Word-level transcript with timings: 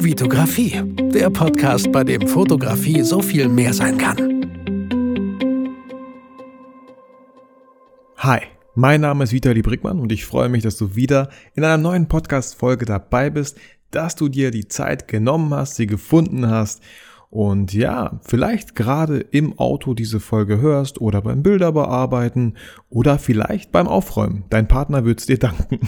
Vitografie, 0.00 0.80
der 1.12 1.28
Podcast, 1.28 1.90
bei 1.90 2.04
dem 2.04 2.28
Fotografie 2.28 3.02
so 3.02 3.20
viel 3.20 3.48
mehr 3.48 3.74
sein 3.74 3.98
kann. 3.98 4.16
Hi, 8.16 8.40
mein 8.76 9.00
Name 9.00 9.24
ist 9.24 9.32
Vitali 9.32 9.60
Brickmann 9.60 9.98
und 9.98 10.12
ich 10.12 10.24
freue 10.24 10.48
mich, 10.48 10.62
dass 10.62 10.76
du 10.76 10.94
wieder 10.94 11.30
in 11.54 11.64
einer 11.64 11.78
neuen 11.78 12.06
Podcast-Folge 12.06 12.84
dabei 12.84 13.28
bist, 13.28 13.58
dass 13.90 14.14
du 14.14 14.28
dir 14.28 14.52
die 14.52 14.68
Zeit 14.68 15.08
genommen 15.08 15.52
hast, 15.52 15.74
sie 15.74 15.88
gefunden 15.88 16.48
hast 16.48 16.80
und 17.30 17.74
ja, 17.74 18.20
vielleicht 18.22 18.76
gerade 18.76 19.18
im 19.18 19.58
Auto 19.58 19.94
diese 19.94 20.20
Folge 20.20 20.60
hörst 20.60 21.00
oder 21.00 21.22
beim 21.22 21.42
Bilder 21.42 21.72
bearbeiten 21.72 22.54
oder 22.88 23.18
vielleicht 23.18 23.72
beim 23.72 23.88
Aufräumen. 23.88 24.44
Dein 24.48 24.68
Partner 24.68 25.04
wird's 25.04 25.26
dir 25.26 25.38
danken. 25.40 25.80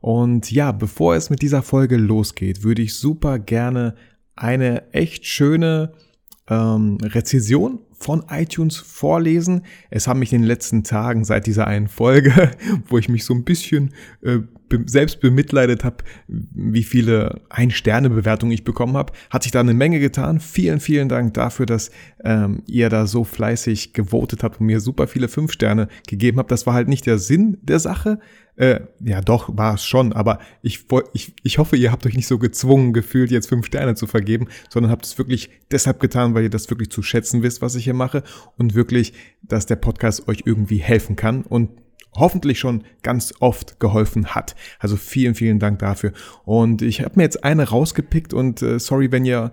Und 0.00 0.50
ja, 0.50 0.72
bevor 0.72 1.14
es 1.14 1.30
mit 1.30 1.42
dieser 1.42 1.62
Folge 1.62 1.96
losgeht, 1.96 2.62
würde 2.62 2.82
ich 2.82 2.94
super 2.94 3.38
gerne 3.38 3.94
eine 4.34 4.92
echt 4.92 5.26
schöne 5.26 5.92
ähm, 6.48 6.98
Rezession 7.02 7.80
von 7.92 8.24
iTunes 8.30 8.76
vorlesen. 8.76 9.62
Es 9.90 10.08
haben 10.08 10.20
mich 10.20 10.32
in 10.32 10.40
den 10.40 10.48
letzten 10.48 10.84
Tagen 10.84 11.24
seit 11.24 11.46
dieser 11.46 11.66
einen 11.66 11.88
Folge, 11.88 12.50
wo 12.88 12.96
ich 12.96 13.08
mich 13.08 13.24
so 13.24 13.34
ein 13.34 13.44
bisschen 13.44 13.94
äh, 14.22 14.38
selbst 14.86 15.20
bemitleidet 15.20 15.84
habe, 15.84 15.98
wie 16.28 16.82
viele 16.82 17.40
Ein-Sterne-Bewertungen 17.48 18.52
ich 18.52 18.64
bekommen 18.64 18.96
habe, 18.96 19.12
hat 19.30 19.42
sich 19.42 19.52
da 19.52 19.60
eine 19.60 19.74
Menge 19.74 20.00
getan. 20.00 20.40
Vielen, 20.40 20.80
vielen 20.80 21.08
Dank 21.08 21.34
dafür, 21.34 21.66
dass 21.66 21.90
ähm, 22.24 22.62
ihr 22.66 22.88
da 22.88 23.06
so 23.06 23.24
fleißig 23.24 23.92
gewotet 23.92 24.42
habt 24.42 24.60
und 24.60 24.66
mir 24.66 24.80
super 24.80 25.06
viele 25.06 25.28
fünf 25.28 25.52
Sterne 25.52 25.88
gegeben 26.06 26.38
habt. 26.38 26.50
Das 26.50 26.66
war 26.66 26.74
halt 26.74 26.88
nicht 26.88 27.06
der 27.06 27.18
Sinn 27.18 27.58
der 27.62 27.78
Sache. 27.78 28.18
Äh, 28.56 28.80
ja, 29.00 29.22
doch, 29.22 29.56
war 29.56 29.74
es 29.74 29.84
schon, 29.86 30.12
aber 30.12 30.38
ich, 30.60 30.84
ich, 31.14 31.34
ich 31.42 31.58
hoffe, 31.58 31.76
ihr 31.76 31.92
habt 31.92 32.04
euch 32.04 32.14
nicht 32.14 32.26
so 32.26 32.38
gezwungen 32.38 32.92
gefühlt, 32.92 33.30
jetzt 33.30 33.48
fünf 33.48 33.64
Sterne 33.64 33.94
zu 33.94 34.06
vergeben, 34.06 34.48
sondern 34.68 34.92
habt 34.92 35.06
es 35.06 35.16
wirklich 35.16 35.48
deshalb 35.70 35.98
getan, 35.98 36.34
weil 36.34 36.42
ihr 36.42 36.50
das 36.50 36.68
wirklich 36.68 36.90
zu 36.90 37.02
schätzen 37.02 37.42
wisst, 37.42 37.62
was 37.62 37.74
ich 37.74 37.84
hier 37.84 37.94
mache 37.94 38.22
und 38.58 38.74
wirklich, 38.74 39.14
dass 39.42 39.64
der 39.64 39.76
Podcast 39.76 40.28
euch 40.28 40.42
irgendwie 40.44 40.76
helfen 40.76 41.16
kann 41.16 41.42
und 41.42 41.70
hoffentlich 42.12 42.58
schon 42.58 42.84
ganz 43.02 43.32
oft 43.40 43.80
geholfen 43.80 44.28
hat. 44.28 44.56
Also 44.78 44.96
vielen, 44.96 45.34
vielen 45.34 45.58
Dank 45.58 45.78
dafür. 45.78 46.12
Und 46.44 46.82
ich 46.82 47.00
habe 47.02 47.12
mir 47.16 47.22
jetzt 47.22 47.44
eine 47.44 47.68
rausgepickt 47.68 48.34
und 48.34 48.62
äh, 48.62 48.78
sorry, 48.78 49.12
wenn 49.12 49.24
ihr 49.24 49.52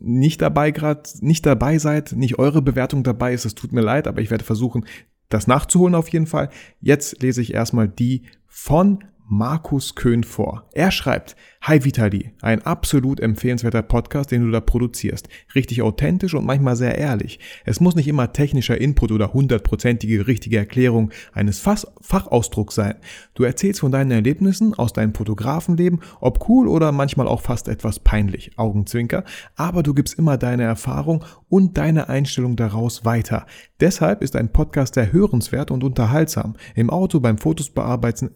nicht 0.00 0.42
dabei 0.42 0.70
gerade 0.70 1.02
nicht 1.20 1.44
dabei 1.46 1.78
seid, 1.78 2.12
nicht 2.12 2.38
eure 2.38 2.62
Bewertung 2.62 3.02
dabei 3.02 3.34
ist, 3.34 3.44
es 3.44 3.54
tut 3.54 3.72
mir 3.72 3.82
leid, 3.82 4.06
aber 4.06 4.20
ich 4.20 4.30
werde 4.30 4.44
versuchen, 4.44 4.86
das 5.28 5.46
nachzuholen 5.46 5.94
auf 5.94 6.08
jeden 6.08 6.26
Fall. 6.26 6.50
Jetzt 6.80 7.22
lese 7.22 7.42
ich 7.42 7.54
erstmal 7.54 7.88
die 7.88 8.22
von 8.46 9.04
Markus 9.26 9.94
Köhn 9.94 10.22
vor. 10.22 10.68
Er 10.72 10.90
schreibt, 10.90 11.34
Hi 11.62 11.82
Vitali, 11.82 12.32
ein 12.42 12.60
absolut 12.60 13.20
empfehlenswerter 13.20 13.80
Podcast, 13.80 14.30
den 14.30 14.44
du 14.44 14.50
da 14.50 14.60
produzierst. 14.60 15.30
Richtig 15.54 15.80
authentisch 15.80 16.34
und 16.34 16.44
manchmal 16.44 16.76
sehr 16.76 16.98
ehrlich. 16.98 17.40
Es 17.64 17.80
muss 17.80 17.94
nicht 17.94 18.06
immer 18.06 18.34
technischer 18.34 18.78
Input 18.78 19.10
oder 19.12 19.32
hundertprozentige 19.32 20.26
richtige 20.26 20.58
Erklärung 20.58 21.10
eines 21.32 21.60
Fach 21.60 21.84
Fachausdrucks 22.02 22.74
sein. 22.74 22.96
Du 23.32 23.44
erzählst 23.44 23.80
von 23.80 23.92
deinen 23.92 24.10
Erlebnissen 24.10 24.74
aus 24.74 24.92
deinem 24.92 25.14
Fotografenleben, 25.14 26.00
ob 26.20 26.50
cool 26.50 26.68
oder 26.68 26.92
manchmal 26.92 27.28
auch 27.28 27.40
fast 27.40 27.68
etwas 27.68 27.98
peinlich, 27.98 28.58
Augenzwinker, 28.58 29.24
aber 29.56 29.82
du 29.82 29.94
gibst 29.94 30.18
immer 30.18 30.36
deine 30.36 30.64
Erfahrung 30.64 31.24
und 31.48 31.78
deine 31.78 32.10
Einstellung 32.10 32.56
daraus 32.56 33.06
weiter. 33.06 33.46
Deshalb 33.80 34.22
ist 34.22 34.36
ein 34.36 34.52
Podcast 34.52 34.94
sehr 34.94 35.12
hörenswert 35.12 35.70
und 35.70 35.82
unterhaltsam. 35.82 36.56
Im 36.74 36.90
Auto 36.90 37.20
beim 37.20 37.38
Fotos 37.38 37.70
bearbeiten, 37.70 38.30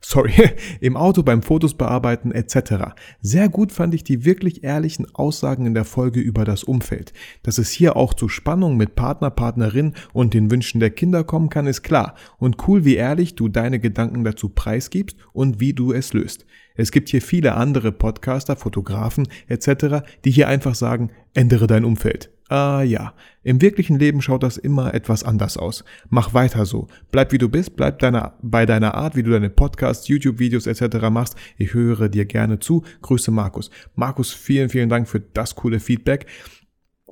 sorry, 0.00 0.32
im 0.80 0.96
Auto 0.96 1.22
beim 1.22 1.42
Fotos 1.42 1.74
bearbeiten 1.74 2.04
Arbeiten 2.04 2.32
etc. 2.32 2.94
Sehr 3.20 3.48
gut 3.48 3.72
fand 3.72 3.94
ich 3.94 4.04
die 4.04 4.24
wirklich 4.24 4.62
ehrlichen 4.62 5.06
Aussagen 5.14 5.64
in 5.64 5.74
der 5.74 5.84
Folge 5.84 6.20
über 6.20 6.44
das 6.44 6.64
Umfeld. 6.64 7.12
Dass 7.42 7.58
es 7.58 7.70
hier 7.70 7.96
auch 7.96 8.14
zu 8.14 8.28
Spannung 8.28 8.76
mit 8.76 8.94
Partner, 8.94 9.30
Partnerin 9.30 9.94
und 10.12 10.34
den 10.34 10.50
Wünschen 10.50 10.80
der 10.80 10.90
Kinder 10.90 11.24
kommen 11.24 11.48
kann, 11.48 11.66
ist 11.66 11.82
klar. 11.82 12.14
Und 12.38 12.68
cool, 12.68 12.84
wie 12.84 12.96
ehrlich 12.96 13.36
du 13.36 13.48
deine 13.48 13.78
Gedanken 13.80 14.24
dazu 14.24 14.48
preisgibst 14.48 15.16
und 15.32 15.60
wie 15.60 15.72
du 15.72 15.92
es 15.92 16.12
löst. 16.12 16.44
Es 16.76 16.90
gibt 16.90 17.08
hier 17.08 17.22
viele 17.22 17.54
andere 17.54 17.92
Podcaster, 17.92 18.56
Fotografen 18.56 19.28
etc., 19.46 20.04
die 20.24 20.30
hier 20.30 20.48
einfach 20.48 20.74
sagen, 20.74 21.10
ändere 21.32 21.66
dein 21.66 21.84
Umfeld. 21.84 22.33
Ah 22.48 22.82
ja, 22.82 23.14
im 23.42 23.62
wirklichen 23.62 23.98
Leben 23.98 24.20
schaut 24.20 24.42
das 24.42 24.58
immer 24.58 24.92
etwas 24.92 25.24
anders 25.24 25.56
aus. 25.56 25.82
Mach 26.10 26.34
weiter 26.34 26.66
so. 26.66 26.88
Bleib 27.10 27.32
wie 27.32 27.38
du 27.38 27.48
bist, 27.48 27.74
bleib 27.74 28.00
deiner, 28.00 28.34
bei 28.42 28.66
deiner 28.66 28.94
Art, 28.94 29.16
wie 29.16 29.22
du 29.22 29.30
deine 29.30 29.48
Podcasts, 29.48 30.08
YouTube-Videos 30.08 30.66
etc. 30.66 31.08
machst. 31.10 31.36
Ich 31.56 31.72
höre 31.72 32.10
dir 32.10 32.26
gerne 32.26 32.58
zu. 32.58 32.84
Grüße 33.00 33.30
Markus. 33.30 33.70
Markus, 33.94 34.32
vielen, 34.32 34.68
vielen 34.68 34.90
Dank 34.90 35.08
für 35.08 35.20
das 35.20 35.54
coole 35.54 35.80
Feedback. 35.80 36.26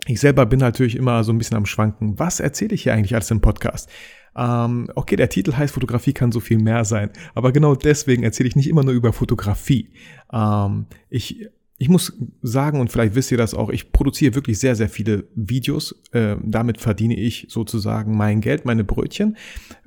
Ich 0.06 0.20
selber 0.20 0.44
bin 0.46 0.58
natürlich 0.58 0.96
immer 0.96 1.24
so 1.24 1.32
ein 1.32 1.38
bisschen 1.38 1.56
am 1.56 1.66
Schwanken. 1.66 2.18
Was 2.18 2.40
erzähle 2.40 2.74
ich 2.74 2.82
hier 2.82 2.92
eigentlich 2.92 3.14
alles 3.14 3.30
im 3.30 3.40
Podcast? 3.40 3.88
Ähm, 4.36 4.90
okay, 4.94 5.16
der 5.16 5.28
Titel 5.28 5.54
heißt 5.54 5.74
Fotografie 5.74 6.12
kann 6.12 6.32
so 6.32 6.40
viel 6.40 6.58
mehr 6.58 6.84
sein, 6.84 7.10
aber 7.34 7.52
genau 7.52 7.74
deswegen 7.74 8.22
erzähle 8.22 8.48
ich 8.48 8.56
nicht 8.56 8.68
immer 8.68 8.82
nur 8.82 8.94
über 8.94 9.12
Fotografie. 9.12 9.90
Ähm, 10.32 10.86
ich 11.10 11.48
ich 11.82 11.88
muss 11.88 12.16
sagen, 12.42 12.78
und 12.78 12.92
vielleicht 12.92 13.16
wisst 13.16 13.32
ihr 13.32 13.38
das 13.38 13.54
auch, 13.54 13.68
ich 13.68 13.90
produziere 13.90 14.36
wirklich 14.36 14.60
sehr, 14.60 14.76
sehr 14.76 14.88
viele 14.88 15.24
Videos. 15.34 16.00
Äh, 16.12 16.36
damit 16.40 16.80
verdiene 16.80 17.16
ich 17.18 17.46
sozusagen 17.48 18.16
mein 18.16 18.40
Geld, 18.40 18.64
meine 18.64 18.84
Brötchen. 18.84 19.36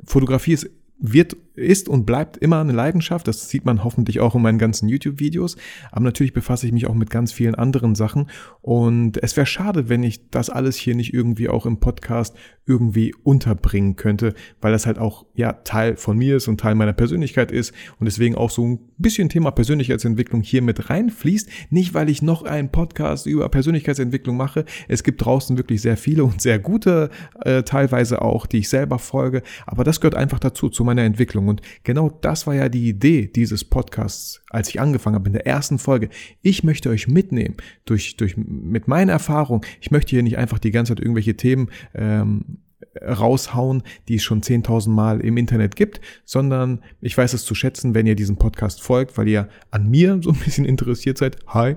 Fotografie 0.04 0.52
ist 0.52 0.70
wird, 1.00 1.38
ist 1.56 1.90
und 1.90 2.06
bleibt 2.06 2.38
immer 2.38 2.60
eine 2.60 2.74
Leidenschaft. 2.74 3.28
Das 3.28 3.50
sieht 3.50 3.66
man 3.66 3.84
hoffentlich 3.84 4.20
auch 4.20 4.36
in 4.36 4.42
meinen 4.42 4.58
ganzen 4.58 4.90
YouTube-Videos. 4.90 5.58
Aber 5.92 6.04
natürlich 6.04 6.34
befasse 6.34 6.66
ich 6.66 6.74
mich 6.74 6.88
auch 6.88 6.94
mit 6.94 7.10
ganz 7.10 7.32
vielen 7.32 7.56
anderen 7.56 7.96
Sachen. 7.96 8.30
Und 8.62 9.22
es 9.24 9.38
wäre 9.38 9.46
schade, 9.46 9.90
wenn 9.90 10.04
ich 10.04 10.30
das 10.30 10.50
alles 10.50 10.76
hier 10.76 10.96
nicht 10.96 11.14
irgendwie 11.14 11.50
auch 11.50 11.66
im 11.66 11.80
Podcast 11.80 12.36
irgendwie 12.66 13.14
unterbringen 13.24 13.96
könnte, 13.96 14.34
weil 14.60 14.72
das 14.72 14.86
halt 14.86 14.98
auch, 14.98 15.26
ja, 15.36 15.54
Teil 15.54 15.98
von 15.98 16.18
mir 16.18 16.38
ist 16.38 16.48
und 16.48 16.60
Teil 16.60 16.76
meiner 16.76 16.94
Persönlichkeit 16.94 17.52
ist. 17.52 17.74
Und 18.00 18.06
deswegen 18.06 18.36
auch 18.36 18.50
so 18.50 18.66
ein 18.66 18.80
bisschen 18.98 19.30
Thema 19.30 19.52
Persönlichkeitsentwicklung 19.52 20.42
hier 20.42 20.62
mit 20.62 20.90
reinfließt. 20.90 21.50
Nicht, 21.70 21.94
weil 21.94 22.10
ich 22.10 22.22
noch 22.22 22.44
einen 22.44 22.70
Podcast 22.70 23.28
über 23.28 23.50
Persönlichkeitsentwicklung 23.50 24.36
mache. 24.36 24.66
Es 24.88 25.04
gibt 25.04 25.24
draußen 25.24 25.58
wirklich 25.58 25.82
sehr 25.82 25.98
viele 25.98 26.24
und 26.24 26.42
sehr 26.42 26.60
gute, 26.60 27.10
äh, 27.42 27.64
teilweise 27.64 28.22
auch, 28.22 28.46
die 28.46 28.60
ich 28.60 28.70
selber 28.70 29.00
folge. 29.00 29.44
Aber 29.66 29.84
das 29.84 30.02
gehört 30.02 30.16
einfach 30.16 30.40
dazu, 30.40 30.70
zu 30.70 30.84
meiner 30.84 31.04
Entwicklung. 31.04 31.45
Und 31.48 31.62
genau 31.84 32.10
das 32.10 32.48
war 32.48 32.56
ja 32.56 32.70
die 32.70 32.90
Idee 32.90 33.28
dieses 33.28 33.64
Podcasts, 33.64 34.42
als 34.50 34.70
ich 34.70 34.80
angefangen 34.80 35.16
habe 35.16 35.28
in 35.28 35.34
der 35.34 35.46
ersten 35.46 35.80
Folge. 35.80 36.10
Ich 36.42 36.64
möchte 36.64 36.90
euch 36.90 37.08
mitnehmen 37.08 37.56
durch, 37.86 38.18
durch 38.18 38.36
mit 38.38 38.88
meiner 38.88 39.14
Erfahrung. 39.14 39.66
Ich 39.82 39.92
möchte 39.92 40.12
hier 40.12 40.24
nicht 40.24 40.38
einfach 40.38 40.60
die 40.60 40.72
ganze 40.72 40.96
Zeit 40.96 41.00
irgendwelche 41.02 41.36
Themen 41.36 41.70
ähm, 41.94 42.60
raushauen, 43.02 43.84
die 44.08 44.16
es 44.16 44.24
schon 44.24 44.42
10.000 44.42 44.90
Mal 44.90 45.22
im 45.22 45.38
Internet 45.38 45.76
gibt, 45.76 46.02
sondern 46.24 46.82
ich 47.02 47.18
weiß 47.18 47.34
es 47.34 47.46
zu 47.46 47.56
schätzen, 47.56 47.94
wenn 47.94 48.06
ihr 48.06 48.16
diesem 48.16 48.38
Podcast 48.38 48.82
folgt, 48.82 49.18
weil 49.18 49.28
ihr 49.28 49.50
an 49.72 49.90
mir 49.90 50.20
so 50.24 50.32
ein 50.32 50.40
bisschen 50.40 50.66
interessiert 50.66 51.18
seid. 51.18 51.38
Hi. 51.48 51.76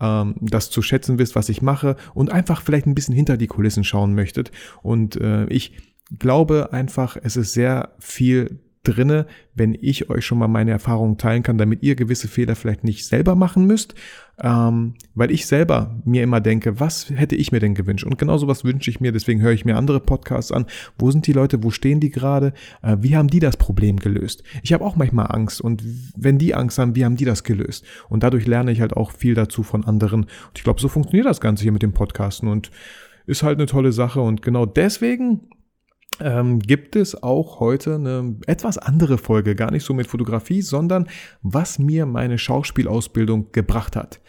Ähm, 0.00 0.34
das 0.40 0.70
zu 0.70 0.82
schätzen 0.82 1.18
wisst, 1.18 1.34
was 1.34 1.48
ich 1.48 1.62
mache 1.62 1.96
und 2.14 2.32
einfach 2.32 2.62
vielleicht 2.62 2.86
ein 2.86 2.94
bisschen 2.94 3.14
hinter 3.14 3.36
die 3.36 3.46
Kulissen 3.46 3.84
schauen 3.84 4.14
möchtet. 4.14 4.50
Und 4.82 5.16
äh, 5.16 5.46
ich 5.46 5.72
glaube 6.18 6.72
einfach, 6.72 7.16
es 7.22 7.36
ist 7.36 7.52
sehr 7.52 7.94
viel 7.98 8.60
drinne, 8.88 9.26
wenn 9.54 9.76
ich 9.78 10.08
euch 10.08 10.24
schon 10.24 10.38
mal 10.38 10.48
meine 10.48 10.70
Erfahrungen 10.70 11.18
teilen 11.18 11.42
kann, 11.42 11.58
damit 11.58 11.82
ihr 11.82 11.94
gewisse 11.94 12.28
Fehler 12.28 12.56
vielleicht 12.56 12.84
nicht 12.84 13.06
selber 13.06 13.34
machen 13.34 13.66
müsst, 13.66 13.94
ähm, 14.40 14.94
weil 15.14 15.30
ich 15.30 15.46
selber 15.46 16.00
mir 16.04 16.22
immer 16.22 16.40
denke, 16.40 16.80
was 16.80 17.10
hätte 17.10 17.36
ich 17.36 17.52
mir 17.52 17.60
denn 17.60 17.74
gewünscht? 17.74 18.04
Und 18.04 18.18
genau 18.18 18.38
sowas 18.38 18.64
wünsche 18.64 18.90
ich 18.90 19.00
mir, 19.00 19.12
deswegen 19.12 19.42
höre 19.42 19.52
ich 19.52 19.64
mir 19.64 19.76
andere 19.76 20.00
Podcasts 20.00 20.52
an. 20.52 20.66
Wo 20.98 21.10
sind 21.10 21.26
die 21.26 21.32
Leute? 21.32 21.62
Wo 21.62 21.70
stehen 21.70 22.00
die 22.00 22.10
gerade? 22.10 22.52
Äh, 22.82 22.96
wie 23.00 23.16
haben 23.16 23.28
die 23.28 23.40
das 23.40 23.56
Problem 23.56 23.98
gelöst? 23.98 24.42
Ich 24.62 24.72
habe 24.72 24.84
auch 24.84 24.96
manchmal 24.96 25.26
Angst 25.30 25.60
und 25.60 25.82
wenn 26.16 26.38
die 26.38 26.54
Angst 26.54 26.78
haben, 26.78 26.96
wie 26.96 27.04
haben 27.04 27.16
die 27.16 27.24
das 27.24 27.44
gelöst? 27.44 27.84
Und 28.08 28.22
dadurch 28.22 28.46
lerne 28.46 28.72
ich 28.72 28.80
halt 28.80 28.94
auch 28.94 29.12
viel 29.12 29.34
dazu 29.34 29.62
von 29.62 29.84
anderen. 29.84 30.22
Und 30.22 30.56
ich 30.56 30.64
glaube, 30.64 30.80
so 30.80 30.88
funktioniert 30.88 31.26
das 31.26 31.40
Ganze 31.40 31.64
hier 31.64 31.72
mit 31.72 31.82
dem 31.82 31.92
Podcasten 31.92 32.48
und 32.48 32.70
ist 33.26 33.42
halt 33.42 33.58
eine 33.58 33.66
tolle 33.66 33.92
Sache 33.92 34.20
und 34.22 34.40
genau 34.40 34.64
deswegen 34.64 35.40
ähm, 36.20 36.58
gibt 36.58 36.96
es 36.96 37.22
auch 37.22 37.60
heute 37.60 37.96
eine 37.96 38.36
etwas 38.46 38.78
andere 38.78 39.18
Folge, 39.18 39.54
gar 39.54 39.70
nicht 39.70 39.84
so 39.84 39.94
mit 39.94 40.06
Fotografie, 40.06 40.62
sondern 40.62 41.08
was 41.42 41.78
mir 41.78 42.06
meine 42.06 42.38
Schauspielausbildung 42.38 43.52
gebracht 43.52 43.96
hat. 43.96 44.20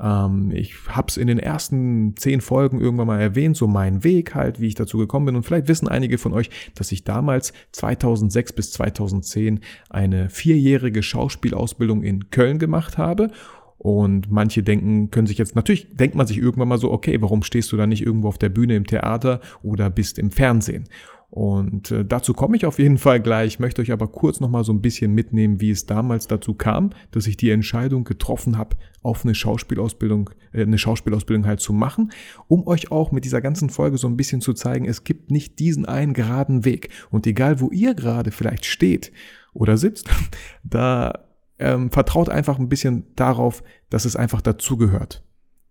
Ähm, 0.00 0.50
ich 0.52 0.74
habe 0.88 1.08
es 1.08 1.16
in 1.16 1.26
den 1.26 1.38
ersten 1.38 2.16
zehn 2.16 2.40
Folgen 2.40 2.80
irgendwann 2.80 3.06
mal 3.06 3.20
erwähnt, 3.20 3.56
so 3.56 3.66
mein 3.66 4.04
Weg 4.04 4.34
halt, 4.34 4.60
wie 4.60 4.68
ich 4.68 4.74
dazu 4.74 4.98
gekommen 4.98 5.26
bin. 5.26 5.36
Und 5.36 5.44
vielleicht 5.44 5.68
wissen 5.68 5.88
einige 5.88 6.18
von 6.18 6.32
euch, 6.32 6.50
dass 6.74 6.92
ich 6.92 7.04
damals 7.04 7.52
2006 7.72 8.52
bis 8.52 8.72
2010 8.72 9.60
eine 9.90 10.28
vierjährige 10.30 11.02
Schauspielausbildung 11.02 12.02
in 12.02 12.30
Köln 12.30 12.58
gemacht 12.58 12.98
habe 12.98 13.30
und 13.78 14.30
manche 14.30 14.64
denken, 14.64 15.10
können 15.10 15.28
sich 15.28 15.38
jetzt, 15.38 15.54
natürlich 15.54 15.94
denkt 15.96 16.16
man 16.16 16.26
sich 16.26 16.38
irgendwann 16.38 16.68
mal 16.68 16.78
so, 16.78 16.90
okay, 16.90 17.20
warum 17.22 17.42
stehst 17.42 17.70
du 17.70 17.76
da 17.76 17.86
nicht 17.86 18.04
irgendwo 18.04 18.28
auf 18.28 18.38
der 18.38 18.48
Bühne 18.48 18.74
im 18.74 18.86
Theater 18.86 19.40
oder 19.62 19.88
bist 19.88 20.18
im 20.18 20.32
Fernsehen? 20.32 20.88
Und 21.30 21.90
äh, 21.90 22.06
dazu 22.06 22.32
komme 22.32 22.56
ich 22.56 22.64
auf 22.64 22.78
jeden 22.78 22.96
Fall 22.96 23.20
gleich. 23.20 23.54
Ich 23.54 23.58
möchte 23.58 23.82
euch 23.82 23.92
aber 23.92 24.08
kurz 24.08 24.40
nochmal 24.40 24.64
so 24.64 24.72
ein 24.72 24.80
bisschen 24.80 25.12
mitnehmen, 25.12 25.60
wie 25.60 25.70
es 25.70 25.84
damals 25.84 26.26
dazu 26.26 26.54
kam, 26.54 26.90
dass 27.10 27.26
ich 27.26 27.36
die 27.36 27.50
Entscheidung 27.50 28.04
getroffen 28.04 28.56
habe, 28.56 28.76
auf 29.02 29.24
eine 29.24 29.34
Schauspielausbildung, 29.34 30.30
äh, 30.52 30.62
eine 30.62 30.78
Schauspielausbildung 30.78 31.46
halt 31.46 31.60
zu 31.60 31.74
machen, 31.74 32.12
um 32.46 32.66
euch 32.66 32.90
auch 32.90 33.12
mit 33.12 33.26
dieser 33.26 33.42
ganzen 33.42 33.68
Folge 33.68 33.98
so 33.98 34.08
ein 34.08 34.16
bisschen 34.16 34.40
zu 34.40 34.54
zeigen, 34.54 34.86
es 34.86 35.04
gibt 35.04 35.30
nicht 35.30 35.58
diesen 35.58 35.84
einen 35.84 36.14
geraden 36.14 36.64
Weg. 36.64 36.88
Und 37.10 37.26
egal, 37.26 37.60
wo 37.60 37.70
ihr 37.70 37.94
gerade 37.94 38.30
vielleicht 38.30 38.64
steht 38.64 39.12
oder 39.52 39.76
sitzt, 39.76 40.08
da 40.64 41.26
ähm, 41.58 41.90
vertraut 41.90 42.30
einfach 42.30 42.58
ein 42.58 42.70
bisschen 42.70 43.04
darauf, 43.16 43.62
dass 43.90 44.06
es 44.06 44.16
einfach 44.16 44.40
dazugehört. 44.40 45.24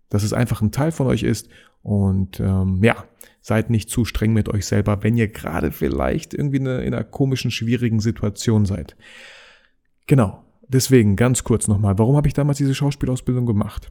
Dass 0.08 0.22
es 0.22 0.32
einfach 0.32 0.62
ein 0.62 0.70
Teil 0.70 0.92
von 0.92 1.08
euch 1.08 1.24
ist 1.24 1.48
und 1.82 2.40
ähm, 2.40 2.80
ja, 2.82 3.04
seid 3.40 3.70
nicht 3.70 3.88
zu 3.90 4.04
streng 4.04 4.32
mit 4.32 4.48
euch 4.48 4.66
selber, 4.66 5.02
wenn 5.02 5.16
ihr 5.16 5.28
gerade 5.28 5.72
vielleicht 5.72 6.34
irgendwie 6.34 6.60
eine, 6.60 6.82
in 6.82 6.94
einer 6.94 7.04
komischen, 7.04 7.50
schwierigen 7.50 8.00
Situation 8.00 8.66
seid. 8.66 8.96
Genau. 10.06 10.44
Deswegen 10.70 11.16
ganz 11.16 11.44
kurz 11.44 11.66
nochmal, 11.66 11.98
warum 11.98 12.16
habe 12.16 12.28
ich 12.28 12.34
damals 12.34 12.58
diese 12.58 12.74
Schauspielausbildung 12.74 13.46
gemacht? 13.46 13.90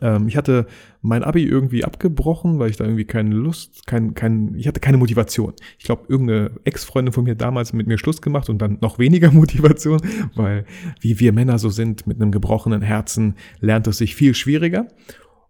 Ähm, 0.00 0.28
ich 0.28 0.36
hatte 0.36 0.66
mein 1.02 1.22
Abi 1.22 1.44
irgendwie 1.44 1.84
abgebrochen, 1.84 2.58
weil 2.58 2.70
ich 2.70 2.76
da 2.76 2.84
irgendwie 2.84 3.04
keine 3.04 3.34
Lust, 3.34 3.86
kein, 3.86 4.14
kein, 4.14 4.54
ich 4.54 4.66
hatte 4.66 4.80
keine 4.80 4.96
Motivation. 4.96 5.52
Ich 5.78 5.84
glaube, 5.84 6.04
irgendeine 6.08 6.52
Ex-Freundin 6.64 7.12
von 7.12 7.24
mir 7.24 7.34
damals 7.34 7.72
mit 7.72 7.86
mir 7.86 7.98
Schluss 7.98 8.22
gemacht 8.22 8.48
und 8.48 8.58
dann 8.58 8.78
noch 8.80 8.98
weniger 8.98 9.30
Motivation, 9.32 10.00
weil 10.34 10.64
wie 11.00 11.20
wir 11.20 11.32
Männer 11.32 11.58
so 11.58 11.68
sind, 11.68 12.06
mit 12.06 12.20
einem 12.20 12.30
gebrochenen 12.30 12.82
Herzen, 12.82 13.34
lernt 13.60 13.86
es 13.86 13.98
sich 13.98 14.14
viel 14.14 14.34
schwieriger 14.34 14.88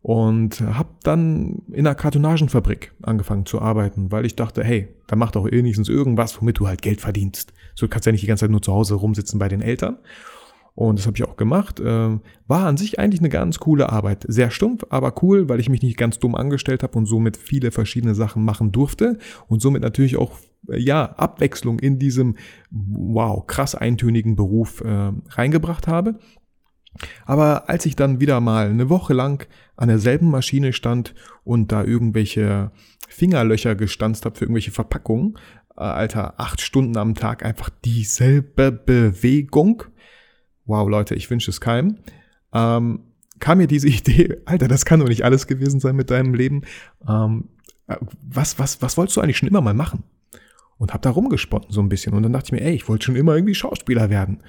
und 0.03 0.61
habe 0.61 0.91
dann 1.05 1.63
in 1.71 1.87
einer 1.87 1.95
Kartonagenfabrik 1.95 2.93
angefangen 3.03 3.47
zu 3.47 3.61
arbeiten, 3.61 4.11
weil 4.11 4.27
ich 4.27 4.35
dachte, 4.35 4.65
hey, 4.65 4.89
da 5.07 5.15
macht 5.15 5.37
doch 5.37 5.51
wenigstens 5.51 5.89
irgendwas, 5.89 6.41
womit 6.41 6.59
du 6.59 6.67
halt 6.67 6.83
Geld 6.83 7.01
verdienst. 7.01 7.53
So 7.75 7.87
kannst 7.87 8.07
ja 8.07 8.13
nicht 8.13 8.23
die 8.23 8.27
ganze 8.27 8.45
Zeit 8.45 8.51
nur 8.51 8.63
zu 8.63 8.73
Hause 8.73 8.95
rumsitzen 8.95 9.39
bei 9.39 9.49
den 9.49 9.63
Eltern. 9.63 9.99
Und 10.75 10.99
das 10.99 11.07
habe 11.07 11.17
ich 11.17 11.25
auch 11.25 11.37
gemacht. 11.37 11.81
Äh, 11.81 12.19
war 12.49 12.67
an 12.67 12.77
sich 12.77 12.99
eigentlich 12.99 13.21
eine 13.21 13.29
ganz 13.29 13.59
coole 13.59 13.91
Arbeit. 13.91 14.25
Sehr 14.27 14.51
stumpf, 14.51 14.85
aber 14.89 15.15
cool, 15.23 15.49
weil 15.49 15.61
ich 15.61 15.69
mich 15.69 15.83
nicht 15.83 15.99
ganz 15.99 16.19
dumm 16.19 16.35
angestellt 16.35 16.83
habe 16.83 16.99
und 16.99 17.07
somit 17.07 17.37
viele 17.37 17.71
verschiedene 17.71 18.15
Sachen 18.15 18.45
machen 18.45 18.73
durfte 18.73 19.19
und 19.49 19.61
somit 19.61 19.83
natürlich 19.83 20.17
auch 20.17 20.33
äh, 20.69 20.79
ja 20.79 21.13
Abwechslung 21.13 21.79
in 21.79 21.99
diesem 21.99 22.37
wow 22.71 23.47
krass 23.47 23.75
eintönigen 23.75 24.35
Beruf 24.35 24.81
äh, 24.81 25.13
reingebracht 25.29 25.87
habe. 25.87 26.19
Aber 27.25 27.69
als 27.69 27.87
ich 27.87 27.97
dann 27.97 28.21
wieder 28.21 28.41
mal 28.41 28.69
eine 28.69 28.89
Woche 28.89 29.15
lang 29.15 29.47
an 29.77 29.89
derselben 29.89 30.31
Maschine 30.31 30.73
stand 30.73 31.15
und 31.45 31.73
da 31.73 31.85
irgendwelche 31.85 32.71
Fingerlöcher 33.09 33.75
gestanzt 33.75 34.25
habe 34.25 34.37
für 34.37 34.45
irgendwelche 34.45 34.71
Verpackungen, 34.71 35.39
äh, 35.77 35.83
Alter, 35.83 36.39
acht 36.39 36.61
Stunden 36.61 36.97
am 36.97 37.15
Tag 37.15 37.45
einfach 37.45 37.71
dieselbe 37.85 38.73
Bewegung. 38.73 39.85
Wow, 40.65 40.89
Leute, 40.89 41.15
ich 41.15 41.31
wünsche 41.31 41.51
es 41.51 41.61
keinem. 41.61 41.99
Ähm, 42.53 43.01
kam 43.41 43.59
mir 43.59 43.67
diese 43.67 43.89
Idee, 43.89 44.39
Alter, 44.45 44.69
das 44.69 44.85
kann 44.85 45.01
doch 45.01 45.09
nicht 45.09 45.25
alles 45.25 45.47
gewesen 45.47 45.81
sein 45.81 45.97
mit 45.97 46.11
deinem 46.11 46.35
Leben. 46.35 46.63
Ähm, 47.09 47.49
äh, 47.87 47.97
was, 48.23 48.59
was, 48.59 48.81
was 48.83 48.97
wolltest 48.97 49.17
du 49.17 49.21
eigentlich 49.21 49.39
schon 49.39 49.49
immer 49.49 49.61
mal 49.61 49.75
machen? 49.75 50.05
Und 50.79 50.93
hab 50.93 51.03
da 51.03 51.11
rumgesponnen 51.11 51.71
so 51.71 51.81
ein 51.81 51.89
bisschen. 51.89 52.13
Und 52.13 52.25
dann 52.25 52.33
dachte 52.33 52.47
ich 52.47 52.53
mir, 52.53 52.67
ey, 52.67 52.75
ich 52.75 52.89
wollte 52.89 53.05
schon 53.05 53.17
immer 53.17 53.37
irgendwie 53.37 53.55
Schauspieler 53.55 54.11
werden. 54.11 54.43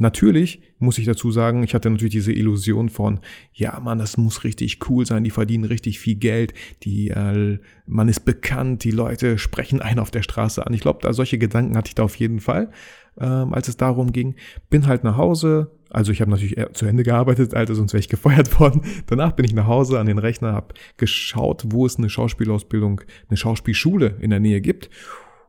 Natürlich 0.00 0.62
muss 0.78 0.96
ich 0.98 1.06
dazu 1.06 1.32
sagen, 1.32 1.64
ich 1.64 1.74
hatte 1.74 1.90
natürlich 1.90 2.12
diese 2.12 2.32
Illusion 2.32 2.88
von, 2.88 3.18
ja, 3.52 3.80
man, 3.80 3.98
das 3.98 4.16
muss 4.16 4.44
richtig 4.44 4.88
cool 4.88 5.04
sein, 5.04 5.24
die 5.24 5.30
verdienen 5.30 5.64
richtig 5.64 5.98
viel 5.98 6.14
Geld, 6.14 6.54
die, 6.84 7.08
äh, 7.08 7.58
man 7.86 8.08
ist 8.08 8.20
bekannt, 8.20 8.84
die 8.84 8.92
Leute 8.92 9.38
sprechen 9.38 9.82
einen 9.82 9.98
auf 9.98 10.12
der 10.12 10.22
Straße 10.22 10.64
an. 10.64 10.72
Ich 10.72 10.82
glaube, 10.82 11.00
da 11.02 11.12
solche 11.12 11.36
Gedanken 11.36 11.76
hatte 11.76 11.88
ich 11.88 11.96
da 11.96 12.04
auf 12.04 12.14
jeden 12.14 12.38
Fall, 12.38 12.70
ähm, 13.18 13.52
als 13.52 13.66
es 13.66 13.76
darum 13.76 14.12
ging. 14.12 14.36
Bin 14.70 14.86
halt 14.86 15.02
nach 15.02 15.16
Hause, 15.16 15.72
also 15.90 16.12
ich 16.12 16.20
habe 16.20 16.30
natürlich 16.30 16.56
zu 16.74 16.86
Ende 16.86 17.02
gearbeitet, 17.02 17.54
Alter, 17.54 17.74
sonst 17.74 17.92
wäre 17.92 18.00
ich 18.00 18.08
gefeuert 18.08 18.60
worden. 18.60 18.82
Danach 19.06 19.32
bin 19.32 19.46
ich 19.46 19.52
nach 19.52 19.66
Hause 19.66 19.98
an 19.98 20.06
den 20.06 20.18
Rechner, 20.18 20.52
habe 20.52 20.74
geschaut, 20.96 21.64
wo 21.70 21.86
es 21.86 21.98
eine 21.98 22.08
Schauspielausbildung, 22.08 23.00
eine 23.28 23.36
Schauspielschule 23.36 24.14
in 24.20 24.30
der 24.30 24.38
Nähe 24.38 24.60
gibt 24.60 24.90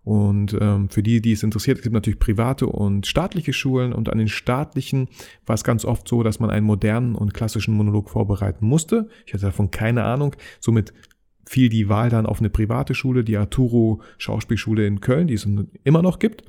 und 0.10 0.58
ähm, 0.60 0.90
für 0.90 1.04
die, 1.04 1.22
die 1.22 1.34
es 1.34 1.44
interessiert, 1.44 1.78
es 1.78 1.84
gibt 1.84 1.94
natürlich 1.94 2.18
private 2.18 2.66
und 2.66 3.06
staatliche 3.06 3.54
Schulen 3.54 3.94
und 3.94 4.10
an 4.10 4.18
den 4.18 4.28
staatlichen 4.28 5.08
war 5.46 5.54
es 5.54 5.64
ganz 5.64 5.86
oft 5.86 6.08
so, 6.08 6.24
dass 6.24 6.40
man 6.40 6.50
einen 6.50 6.66
modernen 6.66 7.14
und 7.14 7.36
klassischen 7.36 7.76
Monolog 7.76 8.10
vorbereiten 8.10 8.66
musste. 8.66 9.08
Ich 9.28 9.36
hatte 9.36 9.46
davon 9.46 9.70
keine 9.70 10.06
Ahnung. 10.06 10.36
Somit 10.60 10.96
fiel 11.46 11.70
die 11.70 11.90
Wahl 11.90 12.10
dann 12.10 12.26
auf 12.26 12.40
eine 12.40 12.50
private 12.50 12.96
Schule, 12.96 13.24
die 13.24 13.38
Arturo 13.38 14.02
Schauspielschule 14.18 14.88
in 14.88 15.00
Köln, 15.00 15.28
die 15.28 15.36
es 15.36 15.48
immer 15.84 16.02
noch 16.02 16.18
gibt 16.18 16.44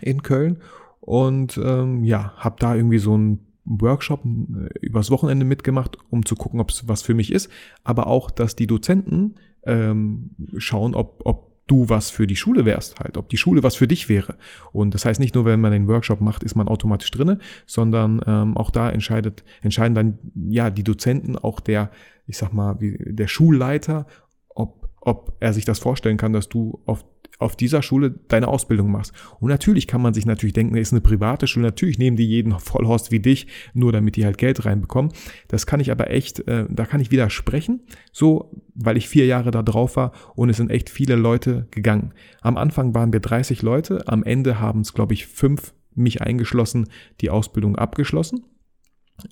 in 0.00 0.22
Köln. 0.22 0.56
Und 1.00 1.60
ähm, 1.62 2.04
ja, 2.04 2.32
habe 2.38 2.56
da 2.58 2.74
irgendwie 2.74 3.00
so 3.00 3.14
ein 3.18 3.40
Workshop 3.66 4.24
äh, 4.24 4.78
übers 4.80 5.10
Wochenende 5.10 5.44
mitgemacht, 5.44 5.98
um 6.08 6.24
zu 6.24 6.36
gucken, 6.36 6.58
ob 6.58 6.70
es 6.70 6.88
was 6.88 7.02
für 7.02 7.12
mich 7.12 7.32
ist. 7.32 7.50
Aber 7.84 8.06
auch, 8.06 8.30
dass 8.30 8.56
die 8.56 8.66
Dozenten 8.66 9.34
ähm, 9.64 10.30
schauen, 10.56 10.94
ob, 10.94 11.20
ob 11.26 11.51
du 11.66 11.88
was 11.88 12.10
für 12.10 12.26
die 12.26 12.36
Schule 12.36 12.64
wärst 12.64 13.00
halt, 13.00 13.16
ob 13.16 13.28
die 13.28 13.36
Schule 13.36 13.62
was 13.62 13.76
für 13.76 13.88
dich 13.88 14.08
wäre. 14.08 14.36
Und 14.72 14.94
das 14.94 15.04
heißt 15.04 15.20
nicht 15.20 15.34
nur, 15.34 15.44
wenn 15.44 15.60
man 15.60 15.72
den 15.72 15.88
Workshop 15.88 16.20
macht, 16.20 16.42
ist 16.42 16.54
man 16.54 16.68
automatisch 16.68 17.10
drinne, 17.10 17.38
sondern 17.66 18.20
ähm, 18.26 18.56
auch 18.56 18.70
da 18.70 18.90
entscheidet, 18.90 19.44
entscheiden 19.62 19.94
dann 19.94 20.18
ja 20.34 20.70
die 20.70 20.84
Dozenten, 20.84 21.36
auch 21.36 21.60
der, 21.60 21.90
ich 22.26 22.36
sag 22.36 22.52
mal, 22.52 22.80
wie, 22.80 22.98
der 23.00 23.28
Schulleiter, 23.28 24.06
ob, 24.48 24.88
ob 25.00 25.36
er 25.40 25.52
sich 25.52 25.64
das 25.64 25.78
vorstellen 25.78 26.16
kann, 26.16 26.32
dass 26.32 26.48
du 26.48 26.82
auf 26.86 27.04
auf 27.42 27.56
dieser 27.56 27.82
Schule 27.82 28.14
deine 28.28 28.48
Ausbildung 28.48 28.90
machst. 28.90 29.12
Und 29.40 29.48
natürlich 29.48 29.86
kann 29.86 30.02
man 30.02 30.14
sich 30.14 30.26
natürlich 30.26 30.52
denken, 30.52 30.76
ist 30.76 30.92
eine 30.92 31.00
private 31.00 31.46
Schule, 31.46 31.66
natürlich 31.66 31.98
nehmen 31.98 32.16
die 32.16 32.26
jeden 32.26 32.58
Vollhorst 32.58 33.10
wie 33.10 33.20
dich, 33.20 33.46
nur 33.74 33.92
damit 33.92 34.16
die 34.16 34.24
halt 34.24 34.38
Geld 34.38 34.64
reinbekommen. 34.64 35.12
Das 35.48 35.66
kann 35.66 35.80
ich 35.80 35.90
aber 35.90 36.10
echt, 36.10 36.46
äh, 36.48 36.66
da 36.68 36.86
kann 36.86 37.00
ich 37.00 37.10
widersprechen, 37.10 37.80
so, 38.12 38.62
weil 38.74 38.96
ich 38.96 39.08
vier 39.08 39.26
Jahre 39.26 39.50
da 39.50 39.62
drauf 39.62 39.96
war 39.96 40.12
und 40.34 40.48
es 40.48 40.56
sind 40.56 40.70
echt 40.70 40.90
viele 40.90 41.16
Leute 41.16 41.66
gegangen. 41.70 42.14
Am 42.40 42.56
Anfang 42.56 42.94
waren 42.94 43.12
wir 43.12 43.20
30 43.20 43.62
Leute, 43.62 44.08
am 44.08 44.22
Ende 44.24 44.60
haben 44.60 44.80
es, 44.80 44.94
glaube 44.94 45.14
ich, 45.14 45.26
fünf, 45.26 45.74
mich 45.94 46.22
eingeschlossen, 46.22 46.88
die 47.20 47.30
Ausbildung 47.30 47.76
abgeschlossen. 47.76 48.44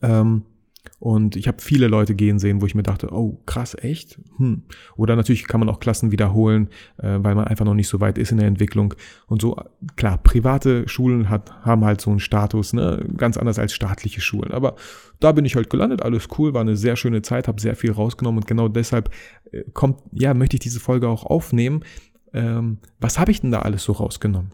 Ähm, 0.03 0.45
und 0.99 1.37
ich 1.37 1.49
habe 1.49 1.61
viele 1.61 1.89
Leute 1.89 2.15
gehen 2.15 2.39
sehen, 2.39 2.61
wo 2.61 2.67
ich 2.67 2.75
mir 2.75 2.83
dachte, 2.83 3.09
oh, 3.13 3.41
krass, 3.47 3.75
echt? 3.81 4.21
Hm. 4.37 4.63
Oder 4.97 5.17
natürlich 5.17 5.47
kann 5.47 5.61
man 5.61 5.69
auch 5.69 5.81
Klassen 5.81 6.13
wiederholen, 6.13 6.69
äh, 6.99 7.19
weil 7.21 7.35
man 7.35 7.47
einfach 7.47 7.65
noch 7.65 7.75
nicht 7.75 7.89
so 7.89 8.01
weit 8.01 8.19
ist 8.19 8.33
in 8.33 8.39
der 8.39 8.47
Entwicklung. 8.47 8.95
Und 9.27 9.41
so, 9.41 9.57
klar, 9.97 10.19
private 10.19 10.89
Schulen 10.89 11.29
hat, 11.29 11.53
haben 11.63 11.85
halt 11.85 12.01
so 12.01 12.11
einen 12.11 12.21
Status, 12.21 12.73
ne? 12.73 13.07
ganz 13.17 13.37
anders 13.37 13.59
als 13.59 13.73
staatliche 13.73 14.21
Schulen. 14.21 14.53
Aber 14.53 14.77
da 15.21 15.33
bin 15.33 15.45
ich 15.45 15.57
halt 15.57 15.71
gelandet, 15.71 16.03
alles 16.03 16.29
cool, 16.39 16.55
war 16.55 16.61
eine 16.61 16.77
sehr 16.77 16.97
schöne 16.97 17.23
Zeit, 17.23 17.49
habe 17.49 17.61
sehr 17.61 17.77
viel 17.77 17.93
rausgenommen 17.93 18.41
und 18.41 18.47
genau 18.47 18.69
deshalb 18.69 19.11
äh, 19.53 19.65
kommt, 19.73 20.01
ja, 20.13 20.35
möchte 20.35 20.57
ich 20.57 20.61
diese 20.61 20.81
Folge 20.81 21.09
auch 21.09 21.25
aufnehmen. 21.25 21.85
Ähm, 22.33 22.79
was 22.99 23.19
habe 23.19 23.31
ich 23.31 23.41
denn 23.41 23.51
da 23.51 23.61
alles 23.61 23.85
so 23.85 23.93
rausgenommen? 23.93 24.53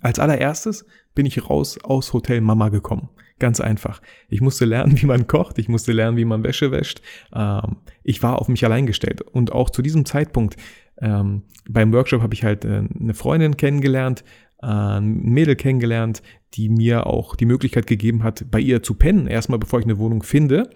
Als 0.00 0.18
allererstes 0.18 0.86
bin 1.14 1.26
ich 1.26 1.50
raus 1.50 1.78
aus 1.82 2.12
Hotel 2.12 2.40
Mama 2.40 2.68
gekommen. 2.68 3.08
Ganz 3.40 3.60
einfach. 3.60 4.00
Ich 4.28 4.40
musste 4.40 4.64
lernen, 4.64 4.92
wie 5.02 5.06
man 5.06 5.26
kocht, 5.26 5.58
ich 5.58 5.68
musste 5.68 5.90
lernen, 5.90 6.16
wie 6.16 6.24
man 6.24 6.44
Wäsche 6.44 6.70
wäscht. 6.70 7.02
Ähm, 7.34 7.78
ich 8.04 8.22
war 8.22 8.38
auf 8.38 8.46
mich 8.46 8.64
allein 8.64 8.86
gestellt. 8.86 9.22
Und 9.22 9.50
auch 9.50 9.70
zu 9.70 9.82
diesem 9.82 10.04
Zeitpunkt 10.04 10.56
ähm, 11.00 11.42
beim 11.68 11.92
Workshop 11.92 12.22
habe 12.22 12.34
ich 12.34 12.44
halt 12.44 12.64
äh, 12.64 12.82
eine 13.00 13.14
Freundin 13.14 13.56
kennengelernt, 13.56 14.22
äh, 14.62 14.66
ein 14.66 15.22
Mädel 15.22 15.56
kennengelernt, 15.56 16.22
die 16.54 16.68
mir 16.68 17.06
auch 17.06 17.34
die 17.34 17.46
Möglichkeit 17.46 17.86
gegeben 17.86 18.22
hat, 18.22 18.50
bei 18.50 18.60
ihr 18.60 18.82
zu 18.82 18.94
pennen, 18.94 19.26
erstmal 19.26 19.58
bevor 19.58 19.80
ich 19.80 19.86
eine 19.86 19.98
Wohnung 19.98 20.22
finde. 20.22 20.70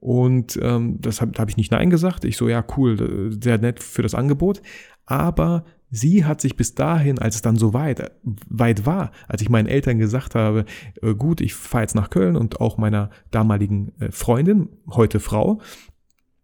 Und 0.00 0.58
ähm, 0.62 1.00
das 1.00 1.20
habe 1.20 1.32
hab 1.38 1.48
ich 1.48 1.56
nicht 1.56 1.72
Nein 1.72 1.90
gesagt. 1.90 2.24
Ich 2.24 2.36
so, 2.36 2.48
ja, 2.48 2.64
cool, 2.76 3.36
sehr 3.42 3.58
nett 3.58 3.82
für 3.82 4.02
das 4.02 4.14
Angebot. 4.14 4.62
Aber 5.06 5.64
Sie 5.90 6.24
hat 6.24 6.40
sich 6.40 6.56
bis 6.56 6.74
dahin, 6.74 7.18
als 7.18 7.36
es 7.36 7.42
dann 7.42 7.56
so 7.56 7.72
weit, 7.72 8.12
weit 8.22 8.84
war, 8.84 9.10
als 9.26 9.40
ich 9.40 9.48
meinen 9.48 9.66
Eltern 9.66 9.98
gesagt 9.98 10.34
habe, 10.34 10.64
äh, 11.02 11.14
gut, 11.14 11.40
ich 11.40 11.54
fahre 11.54 11.84
jetzt 11.84 11.94
nach 11.94 12.10
Köln 12.10 12.36
und 12.36 12.60
auch 12.60 12.76
meiner 12.76 13.10
damaligen 13.30 13.92
äh, 14.00 14.10
Freundin, 14.10 14.68
heute 14.90 15.20
Frau, 15.20 15.60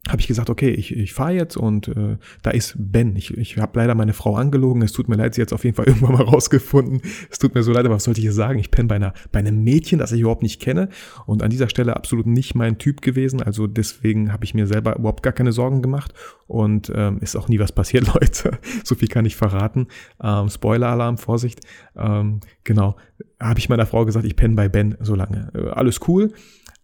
habe 0.09 0.21
ich 0.21 0.27
gesagt, 0.27 0.51
okay, 0.51 0.71
ich, 0.71 0.95
ich 0.95 1.15
fahre 1.15 1.33
jetzt 1.33 1.57
und 1.57 1.89
äh, 1.89 2.19
da 2.43 2.51
ist 2.51 2.75
Ben. 2.77 3.17
Ich, 3.17 3.37
ich 3.37 3.57
habe 3.57 3.79
leider 3.79 3.95
meine 3.95 4.13
Frau 4.13 4.37
angelogen. 4.37 4.83
Es 4.83 4.93
tut 4.93 5.09
mir 5.09 5.17
leid, 5.17 5.35
sie 5.35 5.41
jetzt 5.41 5.53
auf 5.53 5.65
jeden 5.65 5.77
Fall 5.77 5.87
irgendwann 5.89 6.13
mal 6.13 6.23
rausgefunden. 6.23 7.01
Es 7.31 7.39
tut 7.39 7.55
mir 7.55 7.63
so 7.63 7.73
leid, 7.73 7.87
aber 7.87 7.95
was 7.95 8.05
sollte 8.05 8.21
ich 8.21 8.25
hier 8.25 8.33
sagen? 8.33 8.59
Ich 8.59 8.71
penne 8.71 8.89
bei, 8.89 8.97
einer, 8.97 9.15
bei 9.33 9.39
einem 9.39 9.65
Mädchen, 9.65 9.99
das 9.99 10.13
ich 10.13 10.21
überhaupt 10.21 10.43
nicht 10.43 10.61
kenne 10.61 10.89
und 11.27 11.43
an 11.43 11.51
dieser 11.51 11.69
Stelle 11.69 11.97
absolut 11.97 12.27
nicht 12.27 12.55
mein 12.55 12.79
Typ 12.79 13.01
gewesen. 13.01 13.43
Also 13.43 13.67
deswegen 13.67 14.33
habe 14.33 14.45
ich 14.45 14.55
mir 14.55 14.67
selber 14.67 14.97
überhaupt 14.97 15.23
gar 15.23 15.33
keine 15.33 15.53
Sorgen 15.53 15.81
gemacht 15.81 16.13
und 16.47 16.93
ähm, 16.95 17.19
ist 17.21 17.37
auch 17.37 17.49
nie 17.49 17.59
was 17.59 17.73
passiert, 17.73 18.07
Leute. 18.15 18.59
so 18.85 18.95
viel 18.95 19.09
kann 19.09 19.25
ich 19.25 19.37
verraten. 19.37 19.87
Ähm, 20.23 20.51
Spoiler-Alarm, 20.51 21.17
Vorsicht. 21.17 21.61
Ähm, 21.97 22.41
genau, 22.65 22.97
habe 23.41 23.59
ich 23.59 23.69
meiner 23.71 23.87
Frau 23.87 24.05
gesagt, 24.05 24.27
ich 24.27 24.37
penne 24.37 24.55
bei 24.55 24.69
Ben 24.69 24.97
so 25.01 25.15
lange. 25.15 25.51
Äh, 25.55 25.71
alles 25.71 26.01
cool. 26.09 26.33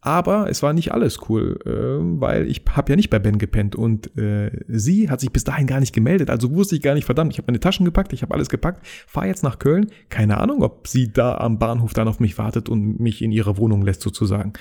Aber 0.02 0.48
es 0.48 0.62
war 0.62 0.72
nicht 0.72 0.92
alles 0.92 1.28
cool, 1.28 1.58
äh, 1.66 2.20
weil 2.20 2.46
ich 2.48 2.62
habe 2.70 2.90
ja 2.90 2.96
nicht 2.96 3.10
bei 3.10 3.18
Ben 3.18 3.36
gepennt 3.36 3.76
und 3.76 4.16
äh, 4.16 4.50
sie 4.66 5.10
hat 5.10 5.20
sich 5.20 5.30
bis 5.30 5.44
dahin 5.44 5.66
gar 5.66 5.80
nicht 5.80 5.94
gemeldet. 5.94 6.30
Also 6.30 6.54
wusste 6.54 6.74
ich 6.74 6.80
gar 6.80 6.94
nicht, 6.94 7.04
verdammt, 7.04 7.32
ich 7.32 7.38
habe 7.38 7.48
meine 7.48 7.60
Taschen 7.60 7.84
gepackt, 7.84 8.14
ich 8.14 8.22
habe 8.22 8.32
alles 8.32 8.48
gepackt, 8.48 8.86
fahre 9.06 9.26
jetzt 9.26 9.42
nach 9.42 9.58
Köln. 9.58 9.90
Keine 10.08 10.38
Ahnung, 10.38 10.62
ob 10.62 10.88
sie 10.88 11.12
da 11.12 11.36
am 11.36 11.58
Bahnhof 11.58 11.92
dann 11.92 12.08
auf 12.08 12.18
mich 12.18 12.38
wartet 12.38 12.70
und 12.70 12.98
mich 12.98 13.20
in 13.20 13.30
ihre 13.30 13.58
Wohnung 13.58 13.82
lässt 13.82 14.00
sozusagen. 14.00 14.54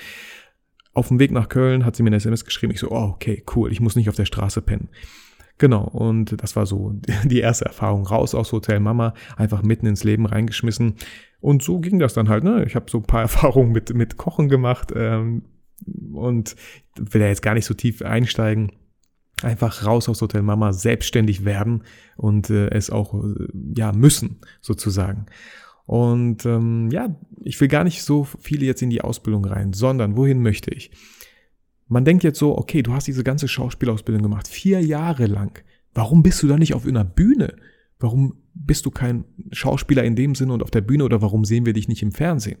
Auf 0.92 1.08
dem 1.08 1.18
Weg 1.18 1.30
nach 1.30 1.48
Köln 1.48 1.86
hat 1.86 1.96
sie 1.96 2.02
mir 2.02 2.08
eine 2.08 2.16
SMS 2.16 2.44
geschrieben. 2.44 2.74
Ich 2.74 2.80
so, 2.80 2.90
oh, 2.90 3.12
okay, 3.14 3.42
cool, 3.56 3.72
ich 3.72 3.80
muss 3.80 3.96
nicht 3.96 4.10
auf 4.10 4.16
der 4.16 4.26
Straße 4.26 4.60
pennen. 4.60 4.90
Genau, 5.56 5.84
und 5.84 6.42
das 6.42 6.56
war 6.56 6.66
so 6.66 6.94
die 7.24 7.40
erste 7.40 7.66
Erfahrung. 7.66 8.06
Raus 8.06 8.34
aus 8.34 8.52
Hotel 8.52 8.80
Mama, 8.80 9.14
einfach 9.36 9.62
mitten 9.62 9.86
ins 9.86 10.04
Leben 10.04 10.26
reingeschmissen. 10.26 10.96
Und 11.40 11.62
so 11.62 11.80
ging 11.80 11.98
das 11.98 12.14
dann 12.14 12.28
halt. 12.28 12.44
Ne? 12.44 12.64
Ich 12.66 12.74
habe 12.74 12.90
so 12.90 12.98
ein 12.98 13.04
paar 13.04 13.22
Erfahrungen 13.22 13.72
mit, 13.72 13.94
mit 13.94 14.16
Kochen 14.16 14.48
gemacht 14.48 14.92
ähm, 14.94 15.42
und 16.12 16.56
will 16.96 17.20
ja 17.20 17.28
jetzt 17.28 17.42
gar 17.42 17.54
nicht 17.54 17.66
so 17.66 17.74
tief 17.74 18.02
einsteigen. 18.02 18.72
Einfach 19.42 19.86
raus 19.86 20.08
aus 20.08 20.20
Hotel 20.20 20.42
Mama, 20.42 20.74
selbstständig 20.74 21.46
werden 21.46 21.84
und 22.16 22.50
äh, 22.50 22.68
es 22.70 22.90
auch 22.90 23.14
äh, 23.14 23.48
ja 23.74 23.92
müssen 23.92 24.40
sozusagen. 24.60 25.26
Und 25.86 26.44
ähm, 26.44 26.90
ja, 26.90 27.16
ich 27.40 27.58
will 27.60 27.68
gar 27.68 27.84
nicht 27.84 28.02
so 28.02 28.24
viele 28.24 28.66
jetzt 28.66 28.82
in 28.82 28.90
die 28.90 29.00
Ausbildung 29.00 29.44
rein, 29.46 29.72
sondern 29.72 30.16
wohin 30.16 30.42
möchte 30.42 30.70
ich? 30.72 30.90
Man 31.88 32.04
denkt 32.04 32.22
jetzt 32.22 32.38
so, 32.38 32.56
okay, 32.56 32.82
du 32.82 32.92
hast 32.92 33.08
diese 33.08 33.24
ganze 33.24 33.48
Schauspielausbildung 33.48 34.22
gemacht, 34.22 34.46
vier 34.46 34.80
Jahre 34.82 35.26
lang. 35.26 35.64
Warum 35.92 36.22
bist 36.22 36.42
du 36.42 36.46
da 36.46 36.58
nicht 36.58 36.74
auf 36.74 36.86
einer 36.86 37.04
Bühne? 37.04 37.56
Warum 37.98 38.39
bist 38.54 38.86
du 38.86 38.90
kein 38.90 39.24
Schauspieler 39.52 40.04
in 40.04 40.16
dem 40.16 40.34
Sinne 40.34 40.52
und 40.52 40.62
auf 40.62 40.70
der 40.70 40.80
Bühne 40.80 41.04
oder 41.04 41.22
warum 41.22 41.44
sehen 41.44 41.66
wir 41.66 41.72
dich 41.72 41.88
nicht 41.88 42.02
im 42.02 42.12
Fernsehen? 42.12 42.58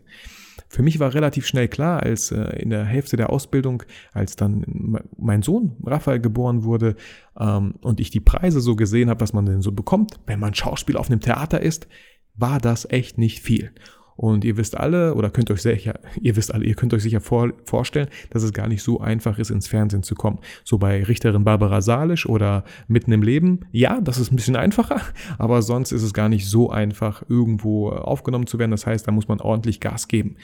Für 0.68 0.82
mich 0.82 1.00
war 1.00 1.14
relativ 1.14 1.46
schnell 1.46 1.68
klar, 1.68 2.02
als 2.02 2.30
äh, 2.30 2.62
in 2.62 2.70
der 2.70 2.84
Hälfte 2.84 3.16
der 3.16 3.30
Ausbildung, 3.30 3.82
als 4.12 4.36
dann 4.36 5.00
mein 5.18 5.42
Sohn 5.42 5.76
Raphael 5.84 6.20
geboren 6.20 6.64
wurde 6.64 6.96
ähm, 7.38 7.74
und 7.82 7.98
ich 7.98 8.10
die 8.10 8.20
Preise 8.20 8.60
so 8.60 8.76
gesehen 8.76 9.10
habe, 9.10 9.20
was 9.20 9.32
man 9.32 9.46
denn 9.46 9.62
so 9.62 9.72
bekommt, 9.72 10.20
wenn 10.26 10.38
man 10.38 10.54
Schauspiel 10.54 10.96
auf 10.96 11.10
einem 11.10 11.20
Theater 11.20 11.60
ist, 11.60 11.88
war 12.36 12.58
das 12.58 12.88
echt 12.88 13.18
nicht 13.18 13.40
viel. 13.40 13.72
Und 14.20 14.44
ihr 14.44 14.58
wisst 14.58 14.76
alle, 14.76 15.14
oder 15.14 15.30
könnt 15.30 15.50
euch 15.50 15.62
sicher, 15.62 15.98
ihr 16.20 16.36
wisst 16.36 16.52
alle, 16.52 16.66
ihr 16.66 16.74
könnt 16.74 16.92
euch 16.92 17.02
sicher 17.02 17.22
vor, 17.22 17.54
vorstellen, 17.64 18.08
dass 18.28 18.42
es 18.42 18.52
gar 18.52 18.68
nicht 18.68 18.82
so 18.82 19.00
einfach 19.00 19.38
ist, 19.38 19.48
ins 19.48 19.66
Fernsehen 19.66 20.02
zu 20.02 20.14
kommen. 20.14 20.40
So 20.62 20.76
bei 20.76 21.02
Richterin 21.02 21.42
Barbara 21.42 21.80
Salisch 21.80 22.26
oder 22.26 22.64
Mitten 22.86 23.12
im 23.12 23.22
Leben, 23.22 23.60
ja, 23.72 23.98
das 24.02 24.18
ist 24.18 24.30
ein 24.30 24.36
bisschen 24.36 24.56
einfacher, 24.56 25.00
aber 25.38 25.62
sonst 25.62 25.92
ist 25.92 26.02
es 26.02 26.12
gar 26.12 26.28
nicht 26.28 26.46
so 26.46 26.68
einfach, 26.68 27.22
irgendwo 27.30 27.88
aufgenommen 27.88 28.46
zu 28.46 28.58
werden. 28.58 28.72
Das 28.72 28.84
heißt, 28.84 29.08
da 29.08 29.10
muss 29.10 29.26
man 29.26 29.40
ordentlich 29.40 29.80
Gas 29.80 30.06
geben. 30.06 30.36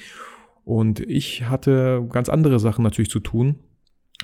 Und 0.65 1.01
ich 1.01 1.47
hatte 1.47 2.09
ganz 2.11 2.31
andere 2.31 2.59
Sachen 2.59 2.83
natürlich 2.83 3.11
zu 3.11 3.21
tun 3.21 3.57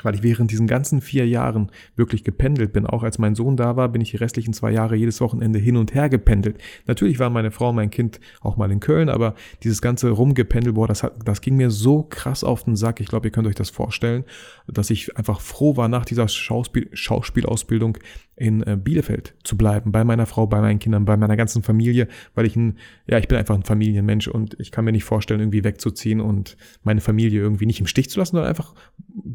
weil 0.02 0.14
ich 0.14 0.22
während 0.22 0.50
diesen 0.50 0.66
ganzen 0.66 1.00
vier 1.00 1.26
Jahren 1.26 1.70
wirklich 1.96 2.24
gependelt 2.24 2.72
bin. 2.72 2.86
Auch 2.86 3.02
als 3.02 3.18
mein 3.18 3.34
Sohn 3.34 3.56
da 3.56 3.76
war, 3.76 3.88
bin 3.88 4.00
ich 4.00 4.10
die 4.10 4.16
restlichen 4.16 4.52
zwei 4.52 4.72
Jahre 4.72 4.96
jedes 4.96 5.20
Wochenende 5.20 5.58
hin 5.58 5.76
und 5.76 5.94
her 5.94 6.08
gependelt. 6.08 6.58
Natürlich 6.86 7.18
war 7.18 7.30
meine 7.30 7.50
Frau, 7.50 7.72
mein 7.72 7.90
Kind 7.90 8.20
auch 8.40 8.56
mal 8.56 8.70
in 8.70 8.80
Köln, 8.80 9.08
aber 9.08 9.34
dieses 9.62 9.82
ganze 9.82 10.10
Rumgependel, 10.10 10.72
boah, 10.72 10.88
das, 10.88 11.02
hat, 11.02 11.14
das 11.24 11.40
ging 11.40 11.56
mir 11.56 11.70
so 11.70 12.02
krass 12.02 12.42
auf 12.42 12.64
den 12.64 12.76
Sack. 12.76 13.00
Ich 13.00 13.08
glaube, 13.08 13.28
ihr 13.28 13.32
könnt 13.32 13.46
euch 13.46 13.54
das 13.54 13.70
vorstellen, 13.70 14.24
dass 14.66 14.90
ich 14.90 15.16
einfach 15.16 15.40
froh 15.40 15.76
war, 15.76 15.88
nach 15.88 16.04
dieser 16.04 16.28
Schauspiel, 16.28 16.88
Schauspielausbildung 16.92 17.98
in 18.34 18.62
äh, 18.62 18.76
Bielefeld 18.76 19.34
zu 19.44 19.56
bleiben, 19.56 19.92
bei 19.92 20.04
meiner 20.04 20.26
Frau, 20.26 20.46
bei 20.46 20.60
meinen 20.60 20.78
Kindern, 20.78 21.04
bei 21.04 21.16
meiner 21.16 21.36
ganzen 21.36 21.62
Familie, 21.62 22.08
weil 22.34 22.46
ich 22.46 22.56
ein, 22.56 22.78
ja, 23.06 23.18
ich 23.18 23.28
bin 23.28 23.38
einfach 23.38 23.54
ein 23.54 23.62
Familienmensch 23.62 24.26
und 24.26 24.58
ich 24.58 24.72
kann 24.72 24.84
mir 24.84 24.92
nicht 24.92 25.04
vorstellen, 25.04 25.40
irgendwie 25.40 25.64
wegzuziehen 25.64 26.20
und 26.20 26.56
meine 26.82 27.00
Familie 27.00 27.40
irgendwie 27.40 27.66
nicht 27.66 27.80
im 27.80 27.86
Stich 27.86 28.08
zu 28.08 28.18
lassen, 28.18 28.32
sondern 28.32 28.48
einfach 28.48 28.74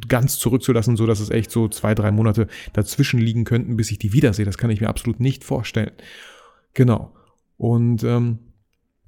ganz 0.07 0.39
zurückzulassen, 0.47 0.95
so 0.95 1.05
dass 1.05 1.19
es 1.19 1.29
echt 1.29 1.51
so 1.51 1.67
zwei, 1.67 1.93
drei 1.93 2.11
Monate 2.11 2.47
dazwischen 2.73 3.19
liegen 3.19 3.43
könnten, 3.43 3.77
bis 3.77 3.91
ich 3.91 3.99
die 3.99 4.13
wiedersehe. 4.13 4.45
Das 4.45 4.57
kann 4.57 4.69
ich 4.69 4.81
mir 4.81 4.89
absolut 4.89 5.19
nicht 5.19 5.43
vorstellen. 5.43 5.91
Genau. 6.73 7.13
Und 7.57 8.03
ähm, 8.03 8.39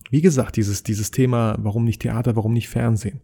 wie 0.09 0.21
gesagt, 0.21 0.57
dieses, 0.57 0.83
dieses 0.83 1.11
Thema, 1.11 1.57
warum 1.59 1.85
nicht 1.85 2.01
Theater, 2.01 2.35
warum 2.35 2.53
nicht 2.53 2.69
Fernsehen. 2.69 3.21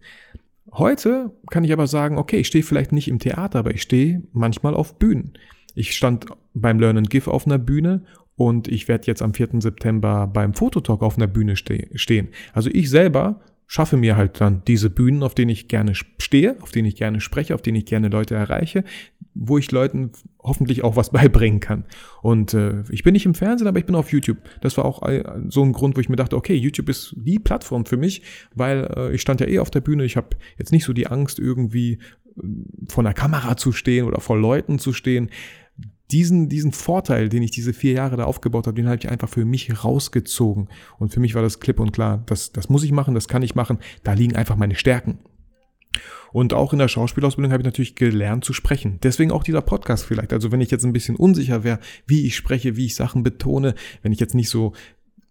Heute 0.72 1.32
kann 1.50 1.64
ich 1.64 1.74
aber 1.74 1.88
sagen, 1.88 2.18
okay, 2.18 2.38
ich 2.38 2.48
stehe 2.48 2.64
vielleicht 2.64 2.92
nicht 2.92 3.08
im 3.08 3.20
Theater, 3.20 3.60
aber 3.60 3.74
ich 3.74 3.82
stehe 3.82 4.24
manchmal 4.34 4.74
auf 4.74 4.98
Bühnen. 4.98 5.34
Ich 5.74 5.96
stand 5.96 6.28
beim 6.54 6.80
Learn 6.80 6.98
and 6.98 7.10
Give 7.10 7.30
auf 7.30 7.46
einer 7.46 7.58
Bühne 7.58 8.04
und 8.36 8.68
ich 8.68 8.88
werde 8.88 9.08
jetzt 9.08 9.22
am 9.22 9.34
4. 9.34 9.62
September 9.62 10.28
beim 10.28 10.54
Fototalk 10.54 11.02
auf 11.02 11.18
einer 11.18 11.28
Bühne 11.28 11.56
ste 11.56 11.88
stehen. 11.96 12.30
Also 12.54 12.70
ich 12.72 12.90
selber 12.90 13.42
schaffe 13.68 13.98
mir 13.98 14.16
halt 14.16 14.42
dann 14.42 14.62
diese 14.68 14.90
Bühnen, 14.90 15.24
auf 15.24 15.36
denen 15.36 15.50
ich 15.50 15.68
gerne 15.68 15.94
stehe, 15.96 16.58
auf 16.62 16.72
denen 16.72 16.88
ich 16.88 16.96
gerne 16.96 17.22
spreche, 17.22 17.56
auf 17.56 17.62
denen 17.62 17.78
ich 17.78 17.86
gerne 17.86 18.10
Leute 18.10 18.36
erreiche, 18.36 18.84
wo 19.34 19.58
ich 19.58 19.72
Leuten 19.72 20.12
hoffentlich 20.42 20.84
auch 20.84 20.96
was 20.96 21.10
beibringen 21.12 21.60
kann. 21.60 21.86
Und 22.22 22.54
äh, 22.54 22.84
ich 22.90 23.04
bin 23.04 23.14
nicht 23.14 23.26
im 23.26 23.36
Fernsehen, 23.36 23.68
aber 23.68 23.80
ich 23.80 23.86
bin 23.86 23.96
auf 23.96 24.12
YouTube. 24.12 24.38
Das 24.62 24.78
war 24.78 24.86
auch 24.86 25.02
so 25.50 25.64
ein 25.64 25.74
Grund, 25.74 25.96
wo 25.96 26.02
ich 26.02 26.10
mir 26.10 26.16
dachte, 26.16 26.36
okay, 26.36 26.56
YouTube 26.56 26.90
ist 26.90 27.16
die 27.18 27.40
Plattform 27.40 27.86
für 27.86 27.98
mich, 27.98 28.22
weil 28.54 28.92
äh, 28.96 29.16
ich 29.16 29.22
stand 29.22 29.42
ja 29.42 29.48
eh 29.48 29.60
auf 29.60 29.72
der 29.72 29.82
Bühne. 29.82 30.06
Ich 30.06 30.18
habe 30.18 30.30
jetzt 30.58 30.72
nicht 30.72 30.86
so 30.86 30.94
die 30.94 31.08
Angst, 31.08 31.40
irgendwie 31.40 32.00
äh, 32.38 32.42
vor 32.88 33.04
einer 33.04 33.14
Kamera 33.14 33.58
zu 33.58 33.72
stehen 33.72 34.06
oder 34.06 34.22
vor 34.22 34.38
Leuten 34.38 34.80
zu 34.80 34.94
stehen 34.94 35.30
diesen, 36.12 36.50
diesen 36.50 36.72
Vorteil, 36.72 37.30
den 37.30 37.44
ich 37.44 37.52
diese 37.52 37.74
vier 37.74 37.94
Jahre 37.94 38.18
da 38.18 38.26
aufgebaut 38.26 38.68
habe, 38.68 38.76
den 38.76 38.88
habe 38.88 38.98
ich 38.98 39.10
einfach 39.10 39.30
für 39.30 39.46
mich 39.46 39.84
rausgezogen. 39.84 40.70
Und 41.00 41.14
für 41.14 41.20
mich 41.20 41.36
war 41.36 41.42
das 41.42 41.60
klipp 41.60 41.80
und 41.80 41.92
klar, 41.92 42.24
das, 42.28 42.52
das 42.52 42.70
muss 42.70 42.84
ich 42.84 42.92
machen, 42.92 43.16
das 43.16 43.28
kann 43.28 43.42
ich 43.44 43.56
machen, 43.56 43.80
da 44.04 44.14
liegen 44.14 44.36
einfach 44.36 44.56
meine 44.56 44.76
Stärken. 44.76 45.20
Und 46.32 46.54
auch 46.54 46.74
in 46.74 46.80
der 46.80 46.90
Schauspielausbildung 46.90 47.54
habe 47.54 47.62
ich 47.62 47.66
natürlich 47.66 47.96
gelernt 47.96 48.44
zu 48.44 48.52
sprechen. 48.52 49.00
Deswegen 49.02 49.32
auch 49.32 49.44
dieser 49.44 49.62
Podcast 49.62 50.04
vielleicht. 50.04 50.34
Also 50.34 50.52
wenn 50.52 50.60
ich 50.60 50.70
jetzt 50.70 50.84
ein 50.84 50.92
bisschen 50.92 51.16
unsicher 51.16 51.64
wäre, 51.64 51.80
wie 52.08 52.28
ich 52.28 52.36
spreche, 52.36 52.76
wie 52.76 52.88
ich 52.88 52.96
Sachen 52.96 53.24
betone, 53.24 53.74
wenn 54.02 54.12
ich 54.12 54.20
jetzt 54.20 54.36
nicht 54.36 54.50
so 54.50 54.74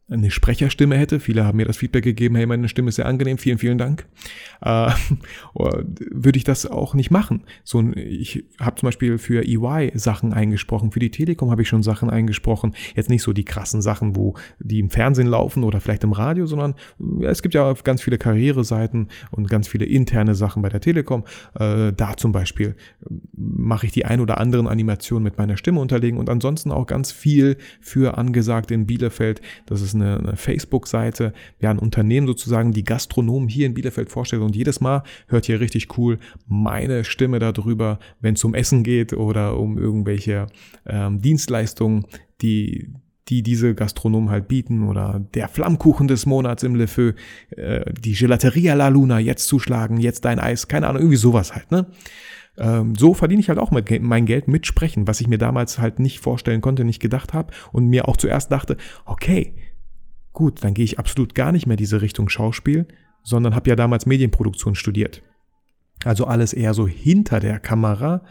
eine 0.09 0.31
Sprecherstimme 0.31 0.99
hätte. 0.99 1.19
Viele 1.19 1.45
haben 1.45 1.57
mir 1.57 1.65
das 1.65 1.79
Feedback 1.79 2.05
gegeben, 2.05 2.37
hey, 2.37 2.45
meine 2.45 2.69
Stimme 2.69 2.91
ist 2.91 2.97
sehr 2.97 3.07
angenehm, 3.07 3.39
vielen, 3.39 3.57
vielen 3.57 3.79
Dank. 3.79 4.07
Äh, 4.61 4.91
würde 5.55 6.37
ich 6.37 6.45
das 6.45 6.67
auch 6.67 6.93
nicht 6.95 7.11
machen. 7.11 7.45
So, 7.65 7.83
ich 7.95 8.45
habe 8.61 8.77
zum 8.77 8.89
Beispiel 8.89 9.17
für 9.17 9.43
EY 9.45 9.93
Sachen 9.95 10.35
eingesprochen, 10.35 10.91
für 10.91 10.99
die 10.99 11.11
Telekom 11.11 11.51
habe 11.51 11.63
ich 11.63 11.69
schon 11.69 11.83
Sachen 11.83 12.11
eingesprochen. 12.11 12.75
Jetzt 12.95 13.09
nicht 13.09 13.23
so 13.23 13.33
die 13.33 13.45
krassen 13.45 13.81
Sachen, 13.81 14.15
wo 14.15 14.35
die 14.59 14.79
im 14.79 14.91
Fernsehen 14.91 15.27
laufen 15.27 15.65
oder 15.65 15.81
vielleicht 15.81 16.05
im 16.05 16.13
Radio, 16.13 16.47
sondern 16.47 16.75
es 17.23 17.41
gibt 17.41 17.55
ja 17.55 17.73
ganz 17.73 18.03
viele 18.03 18.19
Karriereseiten 18.19 19.09
und 19.31 19.49
ganz 19.49 19.69
viele 19.69 19.87
interne 19.87 20.35
Sachen 20.35 20.61
bei 20.61 20.69
der 20.69 20.81
Telekom. 20.81 21.25
Äh, 21.59 21.93
da 21.93 22.17
zum 22.17 22.33
Beispiel 22.33 22.77
mache 23.35 23.87
ich 23.87 23.93
die 23.93 24.05
ein 24.05 24.21
oder 24.21 24.39
anderen 24.39 24.67
Animationen 24.67 25.25
mit 25.25 25.39
meiner 25.39 25.57
Stimme 25.57 25.81
unterlegen 25.81 26.19
und 26.19 26.29
ansonsten 26.29 26.73
auch 26.73 26.87
ganz 26.87 27.11
viel 27.11 27.57
für 27.81 28.19
angesagt 28.19 28.71
in 28.71 28.87
Bielefeld. 28.87 29.41
Das 29.65 29.81
ist 29.81 29.94
eine, 29.95 30.19
eine 30.19 30.37
Facebook-Seite, 30.37 31.33
ja, 31.61 31.71
ein 31.71 31.79
Unternehmen 31.79 32.27
sozusagen, 32.27 32.73
die 32.73 32.85
Gastronomen 32.85 33.49
hier 33.49 33.67
in 33.67 33.75
Bielefeld 33.75 34.11
vorstellt 34.11 34.43
und 34.43 34.57
jedes 34.57 34.81
Mal 34.81 35.03
hört 35.29 35.49
ihr 35.49 35.61
richtig 35.61 35.97
cool 35.99 36.19
meine 36.47 37.05
Stimme 37.05 37.39
darüber, 37.39 37.99
wenn 38.21 38.35
es 38.35 38.45
um 38.45 38.55
Essen 38.55 38.83
geht 38.83 39.13
oder 39.13 39.59
um 39.59 39.79
irgendwelche 39.79 40.47
ähm, 40.87 41.21
Dienstleistungen, 41.21 42.07
die 42.43 42.89
die 43.29 43.43
diese 43.43 43.75
Gastronomen 43.75 44.31
halt 44.31 44.49
bieten 44.49 44.87
oder 44.87 45.25
der 45.35 45.49
Flammkuchen 45.49 46.09
des 46.09 46.27
Monats 46.27 46.63
im 46.63 46.75
Le 46.75 46.87
Feu, 46.87 47.13
äh, 47.57 47.91
die 47.93 48.13
Gelateria 48.13 48.75
La 48.75 48.89
Luna, 48.89 49.19
jetzt 49.19 49.49
zuschlagen, 49.49 49.99
jetzt 49.99 50.25
dein 50.25 50.39
Eis, 50.39 50.69
keine 50.69 50.89
Ahnung, 50.89 51.01
irgendwie 51.01 51.17
sowas 51.17 51.55
halt, 51.55 51.71
ne? 51.71 51.87
Ähm, 52.57 52.95
so 52.95 53.15
verdiene 53.15 53.41
ich 53.41 53.49
halt 53.49 53.59
auch 53.59 53.73
mein 53.73 54.27
Geld 54.27 54.47
mit 54.47 54.67
Sprechen, 54.67 55.09
was 55.09 55.21
ich 55.21 55.27
mir 55.27 55.39
damals 55.39 55.81
halt 55.81 55.99
nicht 55.99 56.21
vorstellen 56.21 56.61
konnte, 56.61 56.85
nicht 56.85 57.01
gedacht 57.01 57.33
habe 57.33 57.53
und 57.73 57.89
mir 57.89 58.07
auch 58.07 58.17
zuerst 58.17 58.53
dachte, 58.53 58.77
okay, 59.05 59.55
gut, 60.35 60.63
dann 60.63 60.75
gehe 60.75 60.85
ich 60.85 60.99
absolut 60.99 61.35
gar 61.35 61.53
nicht 61.53 61.67
mehr 61.67 61.79
diese 61.79 62.03
Richtung 62.03 62.29
Schauspiel, 62.29 62.87
sondern 63.23 63.55
habe 63.55 63.71
ja 63.71 63.77
damals 63.77 64.05
Medienproduktion 64.05 64.75
studiert. 64.75 65.23
Also 66.05 66.27
alles 66.27 66.53
eher 66.53 66.75
so 66.75 66.87
hinter 66.87 67.41
der 67.41 67.59
Kamera. 67.59 68.23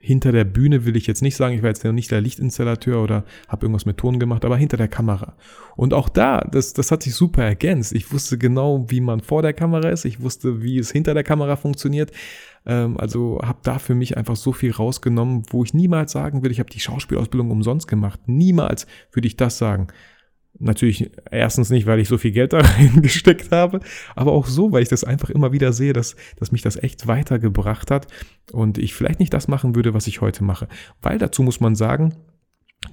Hinter 0.00 0.30
der 0.30 0.44
Bühne 0.44 0.84
will 0.84 0.96
ich 0.96 1.08
jetzt 1.08 1.22
nicht 1.22 1.34
sagen, 1.34 1.56
ich 1.56 1.62
war 1.62 1.70
jetzt 1.70 1.84
noch 1.84 1.92
nicht 1.92 2.12
der 2.12 2.20
Lichtinstallateur 2.20 3.02
oder 3.02 3.24
habe 3.48 3.66
irgendwas 3.66 3.84
mit 3.84 3.98
Ton 3.98 4.20
gemacht, 4.20 4.44
aber 4.44 4.56
hinter 4.56 4.76
der 4.76 4.86
Kamera. 4.86 5.36
Und 5.74 5.92
auch 5.92 6.08
da, 6.08 6.40
das, 6.40 6.72
das 6.72 6.92
hat 6.92 7.02
sich 7.02 7.16
super 7.16 7.42
ergänzt. 7.42 7.92
Ich 7.92 8.12
wusste 8.12 8.38
genau, 8.38 8.88
wie 8.88 9.00
man 9.00 9.20
vor 9.20 9.42
der 9.42 9.52
Kamera 9.52 9.88
ist. 9.88 10.04
Ich 10.04 10.20
wusste, 10.20 10.62
wie 10.62 10.78
es 10.78 10.92
hinter 10.92 11.14
der 11.14 11.24
Kamera 11.24 11.56
funktioniert. 11.56 12.12
Ähm, 12.64 12.96
also 12.96 13.40
habe 13.42 13.58
da 13.64 13.80
für 13.80 13.96
mich 13.96 14.16
einfach 14.16 14.36
so 14.36 14.52
viel 14.52 14.70
rausgenommen, 14.70 15.42
wo 15.50 15.64
ich 15.64 15.74
niemals 15.74 16.12
sagen 16.12 16.44
will, 16.44 16.52
ich 16.52 16.60
habe 16.60 16.70
die 16.70 16.80
Schauspielausbildung 16.80 17.50
umsonst 17.50 17.88
gemacht. 17.88 18.20
Niemals 18.26 18.86
würde 19.10 19.26
ich 19.26 19.36
das 19.36 19.58
sagen. 19.58 19.88
Natürlich 20.60 21.10
erstens 21.30 21.70
nicht, 21.70 21.86
weil 21.86 22.00
ich 22.00 22.08
so 22.08 22.18
viel 22.18 22.32
Geld 22.32 22.52
da 22.52 22.58
reingesteckt 22.60 23.52
habe, 23.52 23.80
aber 24.16 24.32
auch 24.32 24.46
so, 24.46 24.72
weil 24.72 24.82
ich 24.82 24.88
das 24.88 25.04
einfach 25.04 25.30
immer 25.30 25.52
wieder 25.52 25.72
sehe, 25.72 25.92
dass, 25.92 26.16
dass 26.36 26.52
mich 26.52 26.62
das 26.62 26.76
echt 26.76 27.06
weitergebracht 27.06 27.90
hat 27.90 28.08
und 28.52 28.78
ich 28.78 28.94
vielleicht 28.94 29.20
nicht 29.20 29.32
das 29.32 29.46
machen 29.46 29.74
würde, 29.76 29.94
was 29.94 30.06
ich 30.06 30.20
heute 30.20 30.42
mache. 30.42 30.68
Weil 31.00 31.18
dazu 31.18 31.42
muss 31.42 31.60
man 31.60 31.76
sagen, 31.76 32.14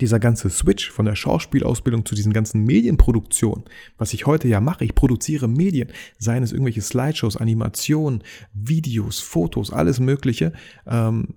dieser 0.01 0.19
ganze 0.19 0.49
Switch 0.49 0.91
von 0.91 1.05
der 1.05 1.15
Schauspielausbildung 1.15 2.05
zu 2.05 2.15
diesen 2.15 2.33
ganzen 2.33 2.63
Medienproduktionen, 2.63 3.63
was 3.97 4.13
ich 4.13 4.25
heute 4.25 4.47
ja 4.47 4.59
mache, 4.59 4.83
ich 4.83 4.95
produziere 4.95 5.47
Medien, 5.47 5.89
seien 6.17 6.43
es 6.43 6.51
irgendwelche 6.51 6.81
Slideshows, 6.81 7.37
Animationen, 7.37 8.23
Videos, 8.53 9.19
Fotos, 9.19 9.71
alles 9.71 9.99
Mögliche, 9.99 10.53
ähm, 10.85 11.35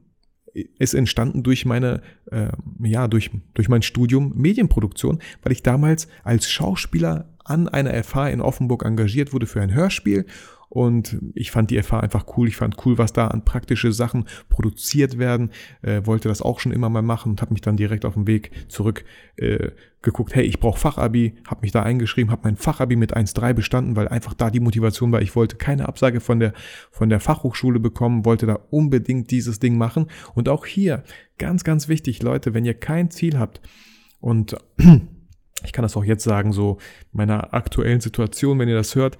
ist 0.79 0.95
entstanden 0.95 1.43
durch 1.43 1.65
meine, 1.65 2.03
äh, 2.31 2.49
ja, 2.83 3.09
durch, 3.09 3.31
durch 3.55 3.69
mein 3.69 3.83
Studium 3.83 4.33
Medienproduktion, 4.37 5.19
weil 5.43 5.53
ich 5.53 5.63
damals 5.63 6.09
als 6.25 6.51
Schauspieler 6.51 7.29
an 7.45 7.69
einer 7.69 8.03
FH 8.03 8.29
in 8.29 8.41
Offenburg 8.41 8.85
engagiert 8.85 9.33
wurde 9.33 9.47
für 9.47 9.61
ein 9.61 9.75
Hörspiel 9.75 10.27
und 10.69 11.19
ich 11.35 11.51
fand 11.51 11.71
die 11.71 11.83
FH 11.83 12.01
einfach 12.01 12.27
cool. 12.37 12.47
Ich 12.47 12.57
fand 12.57 12.85
cool, 12.85 12.99
was 12.99 13.13
da 13.13 13.29
an 13.29 13.45
praktische 13.45 13.93
Sachen 13.93 14.27
produziert 14.51 15.19
werden. 15.19 15.51
Äh, 15.81 16.03
wollte 16.05 16.29
das 16.29 16.43
auch 16.43 16.61
schon 16.61 16.73
immer 16.73 16.91
mal 16.91 17.03
machen 17.03 17.33
und 17.33 17.41
habe 17.41 17.55
mich 17.55 17.63
dann 17.63 17.77
direkt 17.77 18.05
auf 18.05 18.15
dem 18.15 18.27
Weg 18.27 18.51
zurück 18.69 19.05
äh, 19.37 19.71
geguckt, 20.03 20.35
hey, 20.35 20.45
ich 20.45 20.61
brauche 20.61 20.79
Fachabi, 20.79 21.35
habe 21.47 21.63
mich 21.63 21.73
da 21.73 21.83
eingeschrieben, 21.83 22.31
habe 22.31 22.43
mein 22.45 22.57
Fachabi 22.57 22.97
mit 22.97 23.17
1.3 23.17 23.55
bestanden, 23.55 23.97
weil 23.97 24.09
einfach 24.09 24.35
da 24.35 24.51
die 24.51 24.61
Motivation 24.61 25.11
war. 25.11 25.23
Ich 25.23 25.35
wollte 25.35 25.57
keine 25.57 25.89
Absage 25.89 26.21
von 26.21 26.39
der, 26.39 26.53
von 26.91 27.09
der 27.09 27.21
Fachhochschule 27.21 27.81
bekommen, 27.81 28.25
wollte 28.25 28.47
da 28.47 28.59
unbedingt 28.71 29.31
dieses 29.31 29.59
Ding 29.61 29.79
machen. 29.79 30.07
Und 30.35 30.49
auch 30.49 30.67
hier, 30.67 31.03
ganz, 31.39 31.65
ganz 31.65 31.89
wichtig, 31.89 32.23
Leute, 32.23 32.53
wenn 32.53 32.65
ihr 32.65 32.75
kein 32.75 33.11
Ziel 33.11 33.39
habt 33.39 33.61
und 34.21 34.55
ich 35.65 35.73
kann 35.73 35.83
das 35.83 35.97
auch 35.97 36.05
jetzt 36.05 36.25
sagen, 36.25 36.53
so 36.53 36.79
meiner 37.13 37.55
aktuellen 37.55 38.01
Situation, 38.01 38.59
wenn 38.59 38.69
ihr 38.69 38.77
das 38.77 38.95
hört, 38.95 39.19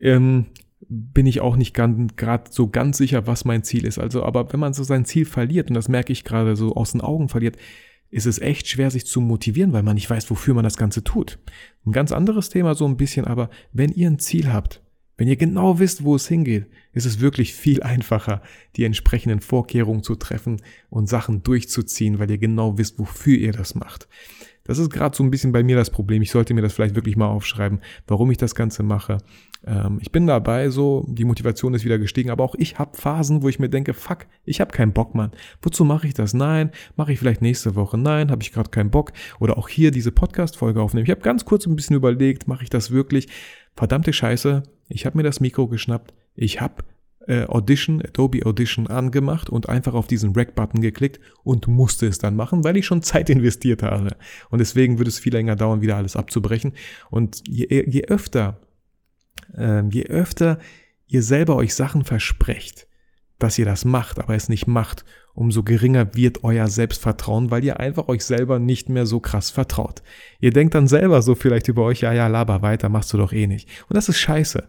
ähm, 0.00 0.46
bin 0.88 1.26
ich 1.26 1.40
auch 1.40 1.56
nicht 1.56 1.74
gerade 1.74 2.50
so 2.50 2.68
ganz 2.68 2.98
sicher, 2.98 3.26
was 3.26 3.44
mein 3.44 3.64
Ziel 3.64 3.84
ist. 3.84 3.98
Also, 3.98 4.22
aber 4.22 4.52
wenn 4.52 4.60
man 4.60 4.72
so 4.72 4.84
sein 4.84 5.04
Ziel 5.04 5.24
verliert, 5.24 5.68
und 5.68 5.74
das 5.74 5.88
merke 5.88 6.12
ich 6.12 6.24
gerade 6.24 6.56
so 6.56 6.74
aus 6.74 6.92
den 6.92 7.00
Augen 7.00 7.28
verliert, 7.28 7.56
ist 8.10 8.26
es 8.26 8.38
echt 8.38 8.68
schwer, 8.68 8.90
sich 8.90 9.06
zu 9.06 9.20
motivieren, 9.20 9.72
weil 9.72 9.82
man 9.82 9.94
nicht 9.94 10.08
weiß, 10.08 10.30
wofür 10.30 10.54
man 10.54 10.64
das 10.64 10.76
Ganze 10.76 11.02
tut. 11.02 11.38
Ein 11.84 11.92
ganz 11.92 12.12
anderes 12.12 12.48
Thema 12.48 12.74
so 12.74 12.86
ein 12.86 12.96
bisschen, 12.96 13.26
aber 13.26 13.50
wenn 13.72 13.90
ihr 13.90 14.08
ein 14.08 14.18
Ziel 14.18 14.52
habt, 14.52 14.80
wenn 15.16 15.28
ihr 15.28 15.36
genau 15.36 15.78
wisst, 15.78 16.04
wo 16.04 16.14
es 16.14 16.28
hingeht, 16.28 16.66
ist 16.92 17.06
es 17.06 17.20
wirklich 17.20 17.54
viel 17.54 17.82
einfacher, 17.82 18.42
die 18.76 18.84
entsprechenden 18.84 19.40
Vorkehrungen 19.40 20.02
zu 20.02 20.14
treffen 20.14 20.60
und 20.90 21.08
Sachen 21.08 21.42
durchzuziehen, 21.42 22.18
weil 22.18 22.30
ihr 22.30 22.38
genau 22.38 22.76
wisst, 22.78 22.98
wofür 22.98 23.36
ihr 23.36 23.52
das 23.52 23.74
macht. 23.74 24.08
Das 24.64 24.78
ist 24.78 24.90
gerade 24.90 25.16
so 25.16 25.22
ein 25.22 25.30
bisschen 25.30 25.52
bei 25.52 25.62
mir 25.62 25.76
das 25.76 25.90
Problem. 25.90 26.22
Ich 26.22 26.30
sollte 26.30 26.52
mir 26.52 26.60
das 26.60 26.74
vielleicht 26.74 26.96
wirklich 26.96 27.16
mal 27.16 27.28
aufschreiben, 27.28 27.80
warum 28.06 28.30
ich 28.30 28.36
das 28.36 28.54
Ganze 28.54 28.82
mache. 28.82 29.18
Ähm, 29.66 29.98
ich 30.00 30.12
bin 30.12 30.26
dabei, 30.26 30.70
so, 30.70 31.04
die 31.08 31.24
Motivation 31.24 31.74
ist 31.74 31.84
wieder 31.84 31.98
gestiegen, 31.98 32.30
aber 32.30 32.44
auch 32.44 32.54
ich 32.56 32.78
habe 32.78 32.96
Phasen, 32.96 33.42
wo 33.42 33.48
ich 33.48 33.58
mir 33.58 33.68
denke, 33.68 33.94
fuck, 33.94 34.26
ich 34.44 34.60
habe 34.60 34.70
keinen 34.72 34.92
Bock, 34.92 35.14
Mann. 35.14 35.32
Wozu 35.60 35.84
mache 35.84 36.06
ich 36.06 36.14
das? 36.14 36.34
Nein, 36.34 36.70
mache 36.96 37.12
ich 37.12 37.18
vielleicht 37.18 37.42
nächste 37.42 37.74
Woche. 37.74 37.98
Nein, 37.98 38.30
habe 38.30 38.42
ich 38.42 38.52
gerade 38.52 38.70
keinen 38.70 38.90
Bock. 38.90 39.12
Oder 39.40 39.58
auch 39.58 39.68
hier 39.68 39.90
diese 39.90 40.12
Podcast-Folge 40.12 40.80
aufnehmen. 40.80 41.04
Ich 41.04 41.10
habe 41.10 41.20
ganz 41.20 41.44
kurz 41.44 41.66
ein 41.66 41.76
bisschen 41.76 41.96
überlegt, 41.96 42.46
mache 42.46 42.62
ich 42.62 42.70
das 42.70 42.90
wirklich? 42.90 43.28
Verdammte 43.74 44.12
Scheiße, 44.12 44.62
ich 44.88 45.04
habe 45.04 45.18
mir 45.18 45.24
das 45.24 45.40
Mikro 45.40 45.66
geschnappt. 45.66 46.14
Ich 46.34 46.60
habe 46.60 46.84
äh, 47.26 47.44
Audition, 47.46 48.00
Adobe 48.00 48.46
Audition 48.46 48.86
angemacht 48.86 49.50
und 49.50 49.68
einfach 49.68 49.94
auf 49.94 50.06
diesen 50.06 50.34
Rack-Button 50.34 50.80
geklickt 50.80 51.20
und 51.42 51.66
musste 51.66 52.06
es 52.06 52.18
dann 52.18 52.36
machen, 52.36 52.62
weil 52.62 52.76
ich 52.76 52.86
schon 52.86 53.02
Zeit 53.02 53.28
investiert 53.30 53.82
habe. 53.82 54.16
Und 54.50 54.60
deswegen 54.60 54.98
würde 54.98 55.08
es 55.08 55.18
viel 55.18 55.32
länger 55.32 55.56
dauern, 55.56 55.80
wieder 55.80 55.96
alles 55.96 56.14
abzubrechen. 56.16 56.72
Und 57.10 57.42
je, 57.48 57.84
je 57.86 58.04
öfter 58.04 58.60
ähm, 59.56 59.90
je 59.90 60.04
öfter 60.06 60.58
ihr 61.06 61.22
selber 61.22 61.56
euch 61.56 61.74
Sachen 61.74 62.04
versprecht, 62.04 62.86
dass 63.38 63.58
ihr 63.58 63.64
das 63.64 63.84
macht, 63.84 64.18
aber 64.18 64.34
es 64.34 64.48
nicht 64.48 64.66
macht, 64.66 65.04
umso 65.34 65.62
geringer 65.62 66.14
wird 66.14 66.44
euer 66.44 66.66
Selbstvertrauen, 66.68 67.50
weil 67.50 67.62
ihr 67.62 67.78
einfach 67.78 68.08
euch 68.08 68.24
selber 68.24 68.58
nicht 68.58 68.88
mehr 68.88 69.04
so 69.04 69.20
krass 69.20 69.50
vertraut. 69.50 70.02
Ihr 70.40 70.50
denkt 70.50 70.74
dann 70.74 70.88
selber 70.88 71.20
so 71.20 71.34
vielleicht 71.34 71.68
über 71.68 71.82
euch, 71.84 72.00
ja, 72.00 72.12
ja, 72.12 72.26
laber 72.26 72.62
weiter, 72.62 72.88
machst 72.88 73.12
du 73.12 73.18
doch 73.18 73.32
eh 73.32 73.46
nicht. 73.46 73.68
Und 73.88 73.96
das 73.96 74.08
ist 74.08 74.18
scheiße. 74.18 74.66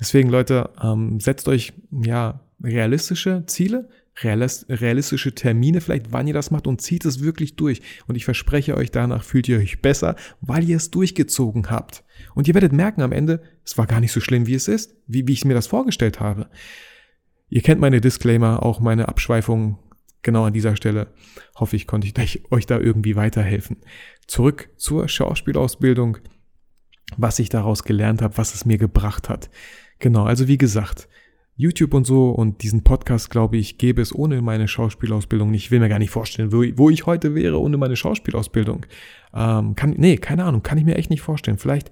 Deswegen, 0.00 0.28
Leute, 0.28 0.70
ähm, 0.82 1.20
setzt 1.20 1.48
euch, 1.48 1.72
ja, 1.90 2.40
realistische 2.62 3.44
Ziele, 3.46 3.88
realistische 4.24 5.34
Termine 5.34 5.80
vielleicht, 5.80 6.12
wann 6.12 6.26
ihr 6.26 6.34
das 6.34 6.50
macht 6.50 6.66
und 6.66 6.80
zieht 6.80 7.04
es 7.04 7.22
wirklich 7.22 7.56
durch. 7.56 7.80
Und 8.06 8.16
ich 8.16 8.24
verspreche 8.24 8.76
euch, 8.76 8.90
danach 8.90 9.24
fühlt 9.24 9.48
ihr 9.48 9.58
euch 9.58 9.80
besser, 9.80 10.16
weil 10.40 10.68
ihr 10.68 10.76
es 10.76 10.90
durchgezogen 10.90 11.70
habt. 11.70 12.04
Und 12.34 12.48
ihr 12.48 12.54
werdet 12.54 12.72
merken 12.72 13.02
am 13.02 13.12
Ende, 13.12 13.42
es 13.64 13.78
war 13.78 13.86
gar 13.86 14.00
nicht 14.00 14.12
so 14.12 14.20
schlimm, 14.20 14.46
wie 14.46 14.54
es 14.54 14.68
ist, 14.68 14.96
wie, 15.06 15.26
wie 15.28 15.32
ich 15.32 15.44
mir 15.44 15.54
das 15.54 15.66
vorgestellt 15.66 16.20
habe. 16.20 16.48
Ihr 17.48 17.62
kennt 17.62 17.80
meine 17.80 18.00
Disclaimer, 18.00 18.62
auch 18.62 18.80
meine 18.80 19.08
Abschweifungen 19.08 19.78
genau 20.22 20.44
an 20.44 20.52
dieser 20.52 20.76
Stelle. 20.76 21.08
Hoffe 21.56 21.76
ich, 21.76 21.86
konnte 21.86 22.06
ich 22.06 22.52
euch 22.52 22.66
da 22.66 22.78
irgendwie 22.78 23.16
weiterhelfen. 23.16 23.78
Zurück 24.26 24.70
zur 24.76 25.08
Schauspielausbildung, 25.08 26.18
was 27.16 27.38
ich 27.38 27.48
daraus 27.48 27.84
gelernt 27.84 28.20
habe, 28.20 28.36
was 28.36 28.54
es 28.54 28.64
mir 28.64 28.78
gebracht 28.78 29.28
hat. 29.28 29.48
Genau, 29.98 30.24
also 30.24 30.48
wie 30.48 30.58
gesagt, 30.58 31.08
YouTube 31.58 31.92
und 31.92 32.06
so 32.06 32.30
und 32.30 32.62
diesen 32.62 32.84
Podcast, 32.84 33.30
glaube 33.30 33.56
ich, 33.56 33.78
gäbe 33.78 34.00
es 34.00 34.14
ohne 34.14 34.40
meine 34.42 34.68
Schauspielausbildung. 34.68 35.52
Ich 35.54 35.72
will 35.72 35.80
mir 35.80 35.88
gar 35.88 35.98
nicht 35.98 36.12
vorstellen, 36.12 36.52
wo, 36.52 36.62
wo 36.76 36.88
ich 36.88 37.04
heute 37.04 37.34
wäre 37.34 37.60
ohne 37.60 37.76
meine 37.76 37.96
Schauspielausbildung. 37.96 38.86
Ähm, 39.34 39.74
kann, 39.74 39.90
nee, 39.96 40.18
keine 40.18 40.44
Ahnung, 40.44 40.62
kann 40.62 40.78
ich 40.78 40.84
mir 40.84 40.94
echt 40.94 41.10
nicht 41.10 41.20
vorstellen. 41.20 41.58
Vielleicht 41.58 41.90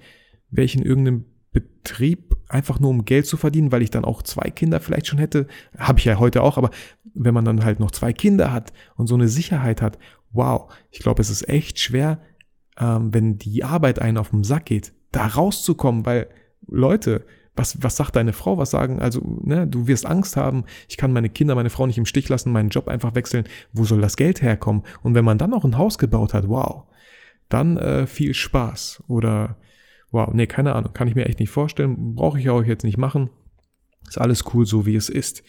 wäre 0.50 0.64
ich 0.64 0.76
in 0.76 0.84
irgendeinem 0.84 1.24
Betrieb 1.50 2.36
einfach 2.48 2.78
nur 2.78 2.90
um 2.90 3.04
Geld 3.04 3.26
zu 3.26 3.36
verdienen, 3.36 3.72
weil 3.72 3.82
ich 3.82 3.90
dann 3.90 4.04
auch 4.04 4.22
zwei 4.22 4.50
Kinder 4.50 4.78
vielleicht 4.78 5.08
schon 5.08 5.18
hätte. 5.18 5.48
Habe 5.76 5.98
ich 5.98 6.04
ja 6.04 6.20
heute 6.20 6.44
auch, 6.44 6.58
aber 6.58 6.70
wenn 7.14 7.34
man 7.34 7.44
dann 7.44 7.64
halt 7.64 7.80
noch 7.80 7.90
zwei 7.90 8.12
Kinder 8.12 8.52
hat 8.52 8.72
und 8.94 9.08
so 9.08 9.16
eine 9.16 9.26
Sicherheit 9.26 9.82
hat, 9.82 9.98
wow, 10.30 10.72
ich 10.92 11.00
glaube, 11.00 11.20
es 11.20 11.28
ist 11.28 11.48
echt 11.48 11.80
schwer, 11.80 12.20
ähm, 12.78 13.12
wenn 13.12 13.36
die 13.38 13.64
Arbeit 13.64 14.00
einen 14.00 14.18
auf 14.18 14.30
den 14.30 14.44
Sack 14.44 14.66
geht, 14.66 14.92
da 15.10 15.26
rauszukommen, 15.26 16.06
weil 16.06 16.28
Leute, 16.68 17.26
was, 17.56 17.82
was 17.82 17.96
sagt 17.96 18.16
deine 18.16 18.32
Frau? 18.32 18.58
Was 18.58 18.70
sagen? 18.70 19.00
Also, 19.00 19.22
ne, 19.42 19.66
du 19.66 19.86
wirst 19.86 20.06
Angst 20.06 20.36
haben, 20.36 20.64
ich 20.88 20.96
kann 20.96 21.12
meine 21.12 21.30
Kinder, 21.30 21.54
meine 21.54 21.70
Frau 21.70 21.86
nicht 21.86 21.98
im 21.98 22.06
Stich 22.06 22.28
lassen, 22.28 22.52
meinen 22.52 22.68
Job 22.68 22.88
einfach 22.88 23.14
wechseln. 23.14 23.44
Wo 23.72 23.84
soll 23.84 24.00
das 24.00 24.16
Geld 24.16 24.42
herkommen? 24.42 24.82
Und 25.02 25.14
wenn 25.14 25.24
man 25.24 25.38
dann 25.38 25.50
noch 25.50 25.64
ein 25.64 25.78
Haus 25.78 25.98
gebaut 25.98 26.34
hat, 26.34 26.48
wow, 26.48 26.84
dann 27.48 27.76
äh, 27.78 28.06
viel 28.06 28.34
Spaß. 28.34 29.04
Oder 29.08 29.56
wow, 30.10 30.32
nee, 30.32 30.46
keine 30.46 30.74
Ahnung, 30.74 30.92
kann 30.92 31.08
ich 31.08 31.14
mir 31.14 31.26
echt 31.26 31.40
nicht 31.40 31.50
vorstellen. 31.50 32.14
Brauche 32.14 32.38
ich 32.38 32.50
auch 32.50 32.62
jetzt 32.62 32.84
nicht 32.84 32.98
machen. 32.98 33.30
Ist 34.06 34.20
alles 34.20 34.44
cool, 34.54 34.66
so 34.66 34.86
wie 34.86 34.96
es 34.96 35.08
ist. 35.08 35.42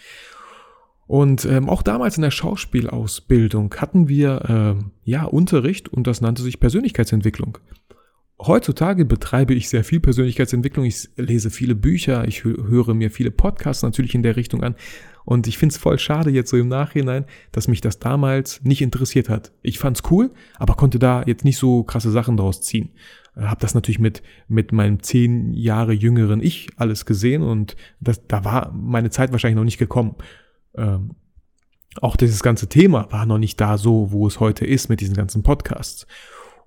Und 1.08 1.46
ähm, 1.46 1.70
auch 1.70 1.84
damals 1.84 2.17
in 2.17 2.24
der 2.24 2.32
Schauspielausbildung 2.32 3.74
hatten 3.76 4.10
wir 4.10 4.43
ähm, 4.50 4.91
ja 5.04 5.24
Unterricht 5.24 5.88
und 5.88 6.06
das 6.06 6.20
nannte 6.20 6.41
sich 6.41 6.60
Persönlichkeitsentwicklung. 6.60 7.60
Heutzutage 8.39 9.04
betreibe 9.04 9.56
ich 9.56 9.67
sehr 9.67 9.84
viel 9.84 10.00
Persönlichkeitsentwicklung. 10.00 10.86
Ich 10.86 11.10
lese 11.15 11.50
viele 11.50 11.73
Bücher, 11.73 12.28
ich 12.28 12.43
höre 12.43 12.93
mir 12.93 13.10
viele 13.10 13.32
Podcasts 13.32 13.82
natürlich 13.82 14.13
in 14.13 14.21
der 14.21 14.36
Richtung 14.36 14.63
an. 14.63 14.76
Und 15.26 15.47
ich 15.47 15.58
finde 15.58 15.73
es 15.73 15.78
voll 15.78 15.97
schade 15.97 16.30
jetzt 16.30 16.52
so 16.52 16.58
im 16.58 16.67
Nachhinein, 16.67 17.26
dass 17.52 17.67
mich 17.67 17.82
das 17.82 17.97
damals 17.97 18.63
nicht 18.63 18.84
interessiert 18.84 19.28
hat. 19.28 19.52
Ich 19.63 19.80
fand's 19.80 20.04
cool, 20.12 20.32
aber 20.58 20.76
konnte 20.76 21.00
da 21.00 21.23
jetzt 21.26 21.45
nicht 21.45 21.58
so 21.58 21.84
krasse 21.84 22.12
Sachen 22.12 22.38
draus 22.38 22.62
ziehen. 22.62 22.91
Hab 23.36 23.60
das 23.60 23.73
natürlich 23.73 24.00
mit, 24.00 24.21
mit 24.47 24.71
meinem 24.71 25.02
zehn 25.02 25.54
Jahre 25.54 25.93
jüngeren 25.93 26.41
Ich 26.41 26.67
alles 26.78 27.06
gesehen 27.06 27.41
und 27.41 27.76
das, 28.00 28.28
da 28.28 28.45
war 28.45 28.71
meine 28.71 29.10
Zeit 29.10 29.32
wahrscheinlich 29.32 29.58
noch 29.58 29.63
nicht 29.63 29.80
gekommen. 29.80 30.15
Ähm, 30.76 31.15
auch 32.02 32.15
dieses 32.15 32.43
ganze 32.43 32.67
Thema 32.67 33.12
war 33.12 33.26
noch 33.26 33.39
nicht 33.39 33.60
da 33.60 33.78
so, 33.78 34.12
wo 34.12 34.28
es 34.28 34.39
heute 34.39 34.65
ist 34.65 34.89
mit 34.89 35.02
diesen 35.02 35.15
ganzen 35.15 35.41
Podcasts. 35.41 36.06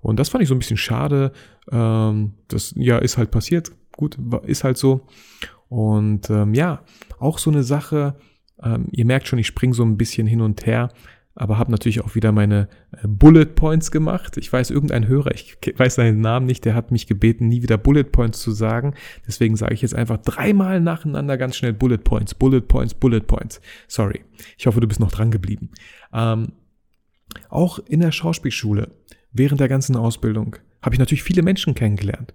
Und 0.01 0.19
das 0.19 0.29
fand 0.29 0.41
ich 0.41 0.49
so 0.49 0.55
ein 0.55 0.59
bisschen 0.59 0.77
schade. 0.77 1.31
Ähm, 1.71 2.33
das 2.47 2.73
ja 2.75 2.97
ist 2.97 3.17
halt 3.17 3.31
passiert. 3.31 3.71
Gut, 3.95 4.17
ist 4.45 4.63
halt 4.63 4.77
so. 4.77 5.07
Und 5.69 6.29
ähm, 6.29 6.53
ja, 6.53 6.83
auch 7.19 7.37
so 7.37 7.49
eine 7.49 7.63
Sache. 7.63 8.15
Ähm, 8.61 8.87
ihr 8.91 9.05
merkt 9.05 9.27
schon, 9.27 9.39
ich 9.39 9.47
springe 9.47 9.73
so 9.73 9.83
ein 9.83 9.97
bisschen 9.97 10.27
hin 10.27 10.41
und 10.41 10.65
her, 10.65 10.89
aber 11.35 11.57
habe 11.57 11.71
natürlich 11.71 12.01
auch 12.01 12.15
wieder 12.15 12.31
meine 12.31 12.67
äh, 12.91 13.07
Bullet 13.07 13.45
Points 13.45 13.91
gemacht. 13.91 14.37
Ich 14.37 14.51
weiß, 14.51 14.69
irgendein 14.69 15.07
Hörer, 15.07 15.33
ich 15.33 15.57
weiß 15.75 15.95
seinen 15.95 16.19
Namen 16.19 16.45
nicht, 16.45 16.65
der 16.65 16.75
hat 16.75 16.91
mich 16.91 17.07
gebeten, 17.07 17.47
nie 17.47 17.63
wieder 17.63 17.77
Bullet 17.77 18.03
Points 18.03 18.41
zu 18.41 18.51
sagen. 18.51 18.95
Deswegen 19.27 19.55
sage 19.55 19.73
ich 19.73 19.81
jetzt 19.81 19.95
einfach 19.95 20.17
dreimal 20.17 20.79
nacheinander 20.81 21.37
ganz 21.37 21.55
schnell 21.55 21.73
Bullet 21.73 21.99
Points, 21.99 22.35
Bullet 22.35 22.61
Points, 22.61 22.93
Bullet 22.93 23.21
Points. 23.21 23.61
Sorry. 23.87 24.21
Ich 24.57 24.67
hoffe, 24.67 24.81
du 24.81 24.87
bist 24.87 24.99
noch 24.99 25.11
dran 25.11 25.31
geblieben. 25.31 25.69
Ähm, 26.13 26.53
auch 27.49 27.79
in 27.79 28.01
der 28.01 28.11
Schauspielschule 28.11 28.91
während 29.31 29.59
der 29.59 29.67
ganzen 29.67 29.95
Ausbildung 29.95 30.55
habe 30.81 30.95
ich 30.95 30.99
natürlich 30.99 31.23
viele 31.23 31.43
Menschen 31.43 31.75
kennengelernt. 31.75 32.33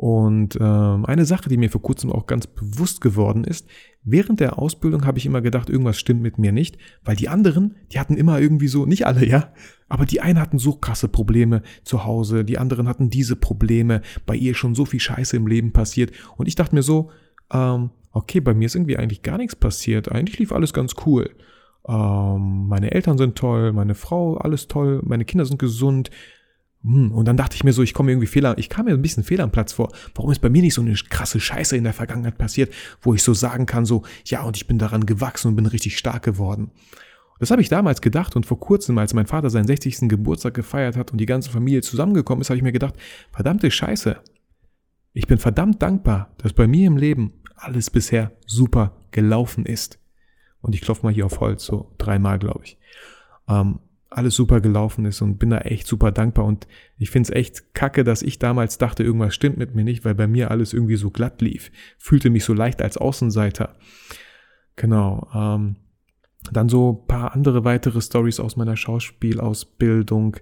Und 0.00 0.56
ähm, 0.58 1.04
eine 1.04 1.26
Sache, 1.26 1.50
die 1.50 1.58
mir 1.58 1.68
vor 1.68 1.82
kurzem 1.82 2.10
auch 2.10 2.26
ganz 2.26 2.46
bewusst 2.46 3.02
geworden 3.02 3.44
ist, 3.44 3.68
während 4.02 4.40
der 4.40 4.58
Ausbildung 4.58 5.04
habe 5.04 5.18
ich 5.18 5.26
immer 5.26 5.42
gedacht, 5.42 5.68
irgendwas 5.68 5.98
stimmt 5.98 6.22
mit 6.22 6.38
mir 6.38 6.52
nicht, 6.52 6.78
weil 7.04 7.16
die 7.16 7.28
anderen, 7.28 7.76
die 7.92 8.00
hatten 8.00 8.16
immer 8.16 8.40
irgendwie 8.40 8.68
so, 8.68 8.86
nicht 8.86 9.06
alle, 9.06 9.26
ja, 9.26 9.52
aber 9.90 10.06
die 10.06 10.22
einen 10.22 10.40
hatten 10.40 10.58
so 10.58 10.72
krasse 10.72 11.08
Probleme 11.08 11.60
zu 11.84 12.06
Hause, 12.06 12.46
die 12.46 12.56
anderen 12.56 12.88
hatten 12.88 13.10
diese 13.10 13.36
Probleme, 13.36 14.00
bei 14.24 14.36
ihr 14.36 14.54
schon 14.54 14.74
so 14.74 14.86
viel 14.86 15.00
Scheiße 15.00 15.36
im 15.36 15.46
Leben 15.46 15.72
passiert. 15.72 16.12
Und 16.38 16.48
ich 16.48 16.54
dachte 16.54 16.74
mir 16.74 16.82
so, 16.82 17.10
ähm, 17.52 17.90
okay, 18.12 18.40
bei 18.40 18.54
mir 18.54 18.66
ist 18.66 18.76
irgendwie 18.76 18.96
eigentlich 18.96 19.20
gar 19.20 19.36
nichts 19.36 19.54
passiert, 19.54 20.10
eigentlich 20.10 20.38
lief 20.38 20.52
alles 20.52 20.72
ganz 20.72 20.94
cool. 21.04 21.28
Ähm, 21.90 22.68
meine 22.68 22.92
Eltern 22.92 23.18
sind 23.18 23.36
toll, 23.36 23.72
meine 23.72 23.96
Frau, 23.96 24.36
alles 24.36 24.68
toll, 24.68 25.00
meine 25.04 25.24
Kinder 25.24 25.44
sind 25.44 25.58
gesund. 25.58 26.10
Hm, 26.82 27.10
und 27.12 27.26
dann 27.26 27.36
dachte 27.36 27.56
ich 27.56 27.64
mir 27.64 27.72
so, 27.72 27.82
ich 27.82 27.94
komme 27.94 28.12
irgendwie 28.12 28.28
Fehler, 28.28 28.56
ich 28.58 28.68
kam 28.68 28.86
mir 28.86 28.92
ein 28.92 29.02
bisschen 29.02 29.24
Fehler 29.24 29.44
am 29.44 29.50
Platz 29.50 29.72
vor. 29.72 29.90
Warum 30.14 30.30
ist 30.30 30.40
bei 30.40 30.48
mir 30.48 30.62
nicht 30.62 30.74
so 30.74 30.82
eine 30.82 30.94
krasse 30.94 31.40
Scheiße 31.40 31.76
in 31.76 31.84
der 31.84 31.92
Vergangenheit 31.92 32.38
passiert, 32.38 32.72
wo 33.02 33.12
ich 33.12 33.22
so 33.22 33.34
sagen 33.34 33.66
kann, 33.66 33.84
so, 33.84 34.02
ja, 34.24 34.42
und 34.44 34.56
ich 34.56 34.68
bin 34.68 34.78
daran 34.78 35.04
gewachsen 35.04 35.48
und 35.48 35.56
bin 35.56 35.66
richtig 35.66 35.98
stark 35.98 36.22
geworden. 36.22 36.70
Das 37.40 37.50
habe 37.50 37.62
ich 37.62 37.68
damals 37.68 38.02
gedacht 38.02 38.36
und 38.36 38.46
vor 38.46 38.60
kurzem, 38.60 38.96
als 38.98 39.14
mein 39.14 39.26
Vater 39.26 39.50
seinen 39.50 39.66
60. 39.66 40.08
Geburtstag 40.08 40.54
gefeiert 40.54 40.96
hat 40.96 41.10
und 41.10 41.18
die 41.18 41.26
ganze 41.26 41.50
Familie 41.50 41.80
zusammengekommen 41.82 42.42
ist, 42.42 42.50
habe 42.50 42.58
ich 42.58 42.62
mir 42.62 42.72
gedacht, 42.72 42.94
verdammte 43.32 43.70
Scheiße. 43.70 44.18
Ich 45.12 45.26
bin 45.26 45.38
verdammt 45.38 45.82
dankbar, 45.82 46.34
dass 46.38 46.52
bei 46.52 46.68
mir 46.68 46.86
im 46.86 46.98
Leben 46.98 47.32
alles 47.56 47.90
bisher 47.90 48.32
super 48.46 48.96
gelaufen 49.10 49.66
ist. 49.66 49.99
Und 50.62 50.74
ich 50.74 50.80
klopfe 50.80 51.04
mal 51.04 51.12
hier 51.12 51.26
auf 51.26 51.40
Holz, 51.40 51.64
so 51.64 51.92
dreimal, 51.98 52.38
glaube 52.38 52.60
ich. 52.64 52.78
Ähm, 53.48 53.80
alles 54.10 54.34
super 54.34 54.60
gelaufen 54.60 55.04
ist 55.04 55.22
und 55.22 55.38
bin 55.38 55.50
da 55.50 55.58
echt 55.58 55.86
super 55.86 56.10
dankbar. 56.10 56.44
Und 56.44 56.66
ich 56.98 57.10
finde 57.10 57.30
es 57.30 57.36
echt 57.36 57.74
kacke, 57.74 58.02
dass 58.02 58.22
ich 58.22 58.38
damals 58.38 58.76
dachte, 58.76 59.04
irgendwas 59.04 59.34
stimmt 59.34 59.56
mit 59.56 59.74
mir 59.74 59.84
nicht, 59.84 60.04
weil 60.04 60.16
bei 60.16 60.26
mir 60.26 60.50
alles 60.50 60.72
irgendwie 60.72 60.96
so 60.96 61.10
glatt 61.10 61.40
lief. 61.40 61.70
Fühlte 61.96 62.28
mich 62.28 62.44
so 62.44 62.52
leicht 62.52 62.82
als 62.82 62.98
Außenseiter. 62.98 63.76
Genau. 64.74 65.28
Ähm, 65.32 65.76
dann 66.50 66.68
so 66.68 66.92
paar 66.92 67.34
andere 67.34 67.64
weitere 67.64 68.00
Stories 68.00 68.40
aus 68.40 68.56
meiner 68.56 68.76
Schauspielausbildung. 68.76 70.38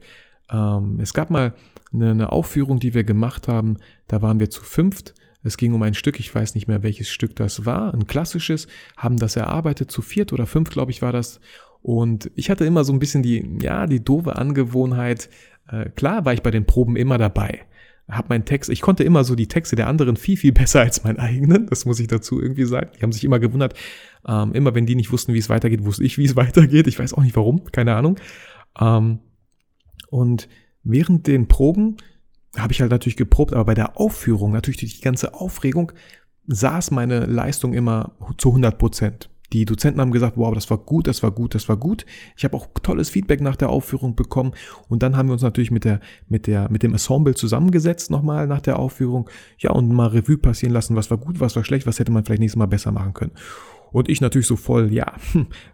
Ähm, 0.50 0.98
es 1.00 1.12
gab 1.12 1.28
mal 1.28 1.54
eine, 1.92 2.10
eine 2.10 2.32
Aufführung, 2.32 2.78
die 2.78 2.94
wir 2.94 3.04
gemacht 3.04 3.48
haben. 3.48 3.76
Da 4.06 4.22
waren 4.22 4.40
wir 4.40 4.48
zu 4.48 4.62
fünft. 4.62 5.14
Es 5.42 5.56
ging 5.56 5.72
um 5.72 5.82
ein 5.82 5.94
Stück, 5.94 6.18
ich 6.18 6.34
weiß 6.34 6.54
nicht 6.54 6.66
mehr, 6.66 6.82
welches 6.82 7.08
Stück 7.08 7.36
das 7.36 7.64
war, 7.64 7.94
ein 7.94 8.06
klassisches, 8.06 8.66
haben 8.96 9.16
das 9.16 9.36
erarbeitet, 9.36 9.90
zu 9.90 10.02
viert 10.02 10.32
oder 10.32 10.46
fünf, 10.46 10.70
glaube 10.70 10.90
ich, 10.90 11.00
war 11.00 11.12
das. 11.12 11.40
Und 11.80 12.30
ich 12.34 12.50
hatte 12.50 12.64
immer 12.64 12.84
so 12.84 12.92
ein 12.92 12.98
bisschen 12.98 13.22
die, 13.22 13.58
ja, 13.62 13.86
die 13.86 14.02
doofe 14.02 14.36
Angewohnheit, 14.36 15.30
äh, 15.68 15.90
klar 15.90 16.24
war 16.24 16.32
ich 16.32 16.42
bei 16.42 16.50
den 16.50 16.66
Proben 16.66 16.96
immer 16.96 17.18
dabei. 17.18 17.62
Hab 18.08 18.30
meinen 18.30 18.46
Text, 18.46 18.70
ich 18.70 18.80
konnte 18.80 19.04
immer 19.04 19.22
so 19.22 19.34
die 19.34 19.48
Texte 19.48 19.76
der 19.76 19.86
anderen 19.86 20.16
viel, 20.16 20.36
viel 20.36 20.52
besser 20.54 20.80
als 20.80 21.04
meinen 21.04 21.18
eigenen, 21.18 21.66
das 21.66 21.84
muss 21.84 22.00
ich 22.00 22.08
dazu 22.08 22.40
irgendwie 22.40 22.64
sagen. 22.64 22.90
Die 22.96 23.02
haben 23.02 23.12
sich 23.12 23.24
immer 23.24 23.38
gewundert, 23.38 23.74
ähm, 24.26 24.52
immer 24.54 24.74
wenn 24.74 24.86
die 24.86 24.96
nicht 24.96 25.12
wussten, 25.12 25.34
wie 25.34 25.38
es 25.38 25.48
weitergeht, 25.48 25.84
wusste 25.84 26.04
ich, 26.04 26.18
wie 26.18 26.24
es 26.24 26.36
weitergeht. 26.36 26.86
Ich 26.86 26.98
weiß 26.98 27.14
auch 27.14 27.22
nicht 27.22 27.36
warum, 27.36 27.64
keine 27.70 27.94
Ahnung. 27.94 28.18
Ähm, 28.80 29.20
und 30.10 30.48
während 30.82 31.26
den 31.26 31.48
Proben 31.48 31.98
habe 32.56 32.72
ich 32.72 32.80
halt 32.80 32.90
natürlich 32.90 33.16
geprobt, 33.16 33.52
aber 33.52 33.64
bei 33.64 33.74
der 33.74 33.98
Aufführung, 33.98 34.52
natürlich 34.52 34.80
durch 34.80 34.96
die 34.96 35.02
ganze 35.02 35.34
Aufregung, 35.34 35.92
saß 36.46 36.90
meine 36.90 37.26
Leistung 37.26 37.74
immer 37.74 38.12
zu 38.38 38.48
100 38.48 38.78
Prozent. 38.78 39.30
Die 39.52 39.64
Dozenten 39.64 40.00
haben 40.00 40.10
gesagt, 40.10 40.36
wow, 40.36 40.52
das 40.52 40.68
war 40.68 40.76
gut, 40.76 41.06
das 41.06 41.22
war 41.22 41.30
gut, 41.30 41.54
das 41.54 41.68
war 41.70 41.76
gut. 41.78 42.04
Ich 42.36 42.44
habe 42.44 42.54
auch 42.56 42.68
tolles 42.82 43.08
Feedback 43.08 43.40
nach 43.40 43.56
der 43.56 43.70
Aufführung 43.70 44.14
bekommen 44.14 44.52
und 44.88 45.02
dann 45.02 45.16
haben 45.16 45.28
wir 45.28 45.32
uns 45.32 45.42
natürlich 45.42 45.70
mit 45.70 45.84
der 45.84 46.00
mit 46.28 46.46
der 46.46 46.70
mit 46.70 46.82
dem 46.82 46.92
Ensemble 46.92 47.34
zusammengesetzt 47.34 48.10
nochmal 48.10 48.46
nach 48.46 48.60
der 48.60 48.78
Aufführung, 48.78 49.30
ja 49.58 49.70
und 49.70 49.90
mal 49.90 50.08
Revue 50.08 50.36
passieren 50.36 50.74
lassen, 50.74 50.96
was 50.96 51.10
war 51.10 51.16
gut, 51.16 51.40
was 51.40 51.56
war 51.56 51.64
schlecht, 51.64 51.86
was 51.86 51.98
hätte 51.98 52.12
man 52.12 52.24
vielleicht 52.24 52.40
nächstes 52.40 52.58
Mal 52.58 52.66
besser 52.66 52.92
machen 52.92 53.14
können. 53.14 53.32
Und 53.90 54.08
ich 54.08 54.20
natürlich 54.20 54.46
so 54.46 54.56
voll, 54.56 54.92
ja, 54.92 55.14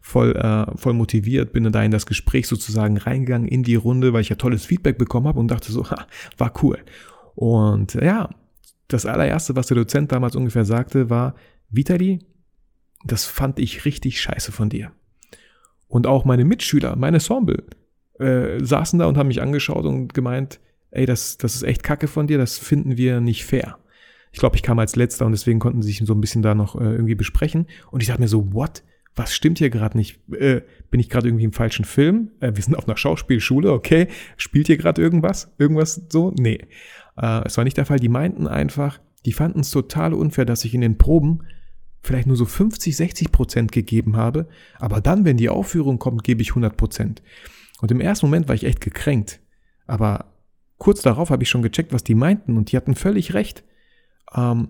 voll, 0.01 0.37
äh, 0.37 0.77
voll 0.77 0.93
motiviert, 0.93 1.53
bin 1.53 1.71
da 1.71 1.83
in 1.83 1.91
das 1.91 2.07
Gespräch 2.07 2.47
sozusagen 2.47 2.97
reingegangen 2.97 3.49
in 3.49 3.63
die 3.63 3.75
Runde, 3.75 4.13
weil 4.13 4.21
ich 4.21 4.29
ja 4.29 4.37
tolles 4.37 4.65
Feedback 4.65 4.99
bekommen 4.99 5.27
habe 5.27 5.41
und 5.41 5.49
dachte 5.49 5.73
so, 5.73 5.91
ha, 5.91 6.07
war 6.39 6.53
cool. 6.63 6.79
Und 7.35 7.95
ja, 7.95 8.31
das 8.89 9.07
allererste, 9.07 9.57
was 9.57 9.67
der 9.67 9.77
Dozent 9.77 10.13
damals 10.13 10.37
ungefähr 10.37 10.65
sagte, 10.65 11.11
war, 11.11 11.35
Vitali, 11.71 12.21
das 13.05 13.25
fand 13.25 13.59
ich 13.59 13.85
richtig 13.85 14.21
scheiße 14.21 14.53
von 14.53 14.69
dir. 14.69 14.93
Und 15.89 16.07
auch 16.07 16.25
meine 16.25 16.45
Mitschüler, 16.45 16.97
meine 16.97 17.17
Ensemble, 17.17 17.65
äh, 18.19 18.63
saßen 18.65 18.99
da 18.99 19.07
und 19.07 19.19
haben 19.19 19.29
mich 19.29 19.43
angeschaut 19.43 19.85
und 19.85 20.15
gemeint, 20.15 20.61
ey, 20.91 21.07
das, 21.07 21.37
das 21.39 21.57
ist 21.57 21.65
echt 21.65 21.83
kacke 21.83 22.09
von 22.09 22.27
dir, 22.27 22.39
das 22.39 22.59
finden 22.59 22.97
wir 22.97 23.21
nicht 23.21 23.45
fair. 23.45 23.79
Ich 24.35 24.41
glaube, 24.41 24.57
ich 24.57 24.65
kam 24.65 24.81
als 24.81 24.97
letzter 24.97 25.27
und 25.27 25.31
deswegen 25.31 25.61
konnten 25.61 25.81
sie 25.81 25.93
sich 25.93 26.05
so 26.05 26.13
ein 26.13 26.21
bisschen 26.21 26.43
da 26.43 26.57
noch 26.57 26.75
äh, 26.75 26.83
irgendwie 26.83 27.15
besprechen. 27.15 27.69
Und 27.93 28.03
ich 28.03 28.09
dachte 28.09 28.21
mir 28.21 28.27
so, 28.27 28.53
what? 28.53 28.83
Was 29.15 29.33
stimmt 29.33 29.59
hier 29.59 29.71
gerade 29.71 29.97
nicht? 29.97 30.19
Äh, 30.33 30.63
bin 30.91 30.99
ich 30.99 31.09
gerade 31.09 31.29
irgendwie 31.29 31.45
im 31.45 31.53
falschen 31.53 31.85
Film? 31.85 32.33
Äh, 32.41 32.51
wir 32.57 32.63
sind 32.65 32.75
auf 32.75 32.89
einer 32.89 32.97
Schauspielschule, 32.97 33.71
okay? 33.71 34.09
Spielt 34.37 34.67
hier 34.67 34.77
gerade 34.77 35.01
irgendwas? 35.01 35.55
Irgendwas 35.57 36.03
so? 36.09 36.33
Nee. 36.37 36.59
Äh, 37.17 37.45
es 37.45 37.57
war 37.57 37.63
nicht 37.63 37.77
der 37.77 37.87
Fall. 37.87 38.01
Die 38.01 38.09
meinten 38.09 38.49
einfach, 38.49 38.99
die 39.25 39.33
fanden 39.33 39.61
es 39.61 39.71
total 39.71 40.13
unfair, 40.13 40.47
dass 40.47 40.65
ich 40.65 40.75
in 40.75 40.81
den 40.81 40.99
Proben 40.99 41.45
vielleicht 42.03 42.27
nur 42.27 42.37
so 42.37 42.45
50, 42.45 42.97
60 42.97 43.31
Prozent 43.31 43.71
gegeben 43.71 44.17
habe, 44.17 44.49
aber 44.81 45.01
dann, 45.01 45.25
wenn 45.25 45.37
die 45.37 45.49
Aufführung 45.49 46.01
kommt, 46.01 46.25
gebe 46.25 46.43
ich 46.43 46.51
100 46.51 46.77
Prozent. 46.77 47.23
Und 47.81 47.93
im 47.93 48.01
ersten 48.01 48.27
Moment 48.27 48.49
war 48.49 48.57
ich 48.57 48.65
echt 48.65 48.81
gekränkt, 48.81 49.41
aber 49.87 50.33
kurz 50.77 51.03
darauf 51.03 51.31
habe 51.31 51.45
ich 51.45 51.49
schon 51.49 51.63
gecheckt, 51.63 51.93
was 51.93 52.03
die 52.03 52.17
meinten 52.17 52.57
und 52.57 52.73
die 52.73 52.77
hatten 52.77 52.97
völlig 52.97 53.33
recht. 53.33 53.63
Ähm, 54.35 54.69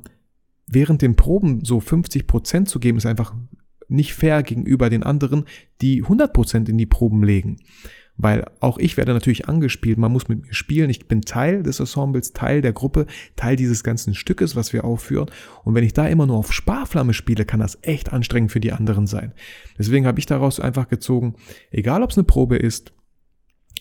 während 0.67 1.03
den 1.03 1.17
Proben 1.17 1.64
so 1.64 1.81
50 1.81 2.27
Prozent 2.27 2.69
zu 2.69 2.81
geben, 2.81 2.99
ist 2.99 3.07
einfach 3.07 3.35
nicht 3.88 4.14
fair 4.14 4.43
gegenüber 4.43 4.88
den 4.90 5.03
anderen, 5.03 5.45
die 5.81 6.03
100 6.03 6.33
Prozent 6.33 6.69
in 6.69 6.79
die 6.79 6.87
Proben 6.87 7.23
legen. 7.23 7.59
Weil 8.17 8.45
auch 8.61 8.79
ich 8.79 8.97
werde 8.97 9.12
natürlich 9.12 9.49
angespielt, 9.49 9.99
man 9.99 10.12
muss 10.12 10.29
mit 10.29 10.43
mir 10.43 10.55
spielen, 10.55 10.88
ich 10.88 11.09
bin 11.09 11.23
Teil 11.23 11.64
des 11.64 11.81
Ensembles, 11.81 12.33
Teil 12.33 12.62
der 12.62 12.73
Gruppe, 12.73 13.07
Teil 13.35 13.57
dieses 13.57 13.83
ganzen 13.83 14.14
Stückes, 14.14 14.55
was 14.55 14.73
wir 14.73 14.85
aufführen. 14.85 15.31
Und 15.64 15.75
wenn 15.75 15.83
ich 15.83 15.95
da 15.95 16.07
immer 16.07 16.27
nur 16.27 16.37
auf 16.37 16.53
Sparflamme 16.53 17.12
spiele, 17.12 17.45
kann 17.45 17.59
das 17.59 17.79
echt 17.83 18.12
anstrengend 18.12 18.53
für 18.53 18.61
die 18.61 18.73
anderen 18.73 19.09
sein. 19.09 19.33
Deswegen 19.79 20.07
habe 20.07 20.21
ich 20.21 20.27
daraus 20.27 20.61
einfach 20.61 20.88
gezogen, 20.88 21.35
egal 21.73 22.05
ob 22.05 22.11
es 22.11 22.17
eine 22.17 22.25
Probe 22.25 22.57
ist, 22.57 22.93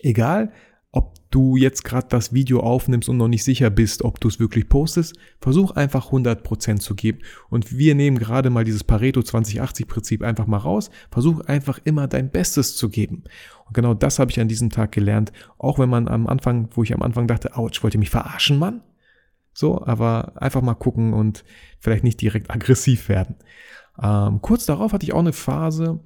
egal 0.01 0.51
ob 0.93 1.15
du 1.31 1.57
jetzt 1.57 1.83
gerade 1.83 2.07
das 2.07 2.33
Video 2.33 2.59
aufnimmst 2.59 3.09
und 3.09 3.17
noch 3.17 3.27
nicht 3.27 3.43
sicher 3.43 3.71
bist, 3.71 4.03
ob 4.03 4.19
du 4.19 4.27
es 4.27 4.39
wirklich 4.39 4.69
postest, 4.69 5.15
versuch 5.41 5.71
einfach 5.71 6.11
100% 6.11 6.79
zu 6.79 6.93
geben. 6.93 7.19
Und 7.49 7.75
wir 7.75 7.95
nehmen 7.95 8.19
gerade 8.19 8.51
mal 8.51 8.63
dieses 8.63 8.83
Pareto 8.83 9.21
2080-Prinzip 9.21 10.21
einfach 10.21 10.45
mal 10.45 10.57
raus. 10.57 10.91
Versuch 11.09 11.41
einfach 11.41 11.79
immer 11.83 12.07
dein 12.07 12.29
Bestes 12.29 12.77
zu 12.77 12.89
geben. 12.89 13.23
Und 13.65 13.73
genau 13.73 13.95
das 13.95 14.19
habe 14.19 14.29
ich 14.29 14.39
an 14.39 14.47
diesem 14.47 14.69
Tag 14.69 14.91
gelernt. 14.91 15.33
Auch 15.57 15.79
wenn 15.79 15.89
man 15.89 16.07
am 16.07 16.27
Anfang, 16.27 16.69
wo 16.71 16.83
ich 16.83 16.93
am 16.93 17.01
Anfang 17.01 17.27
dachte, 17.27 17.57
ouch, 17.57 17.81
wollt 17.81 17.95
ihr 17.95 17.99
mich 17.99 18.11
verarschen, 18.11 18.59
Mann? 18.59 18.81
So, 19.51 19.83
aber 19.83 20.33
einfach 20.35 20.61
mal 20.61 20.75
gucken 20.75 21.13
und 21.13 21.43
vielleicht 21.79 22.03
nicht 22.03 22.21
direkt 22.21 22.51
aggressiv 22.51 23.09
werden. 23.09 23.35
Ähm, 24.01 24.41
kurz 24.43 24.67
darauf 24.67 24.93
hatte 24.93 25.05
ich 25.05 25.13
auch 25.13 25.19
eine 25.19 25.33
Phase, 25.33 25.99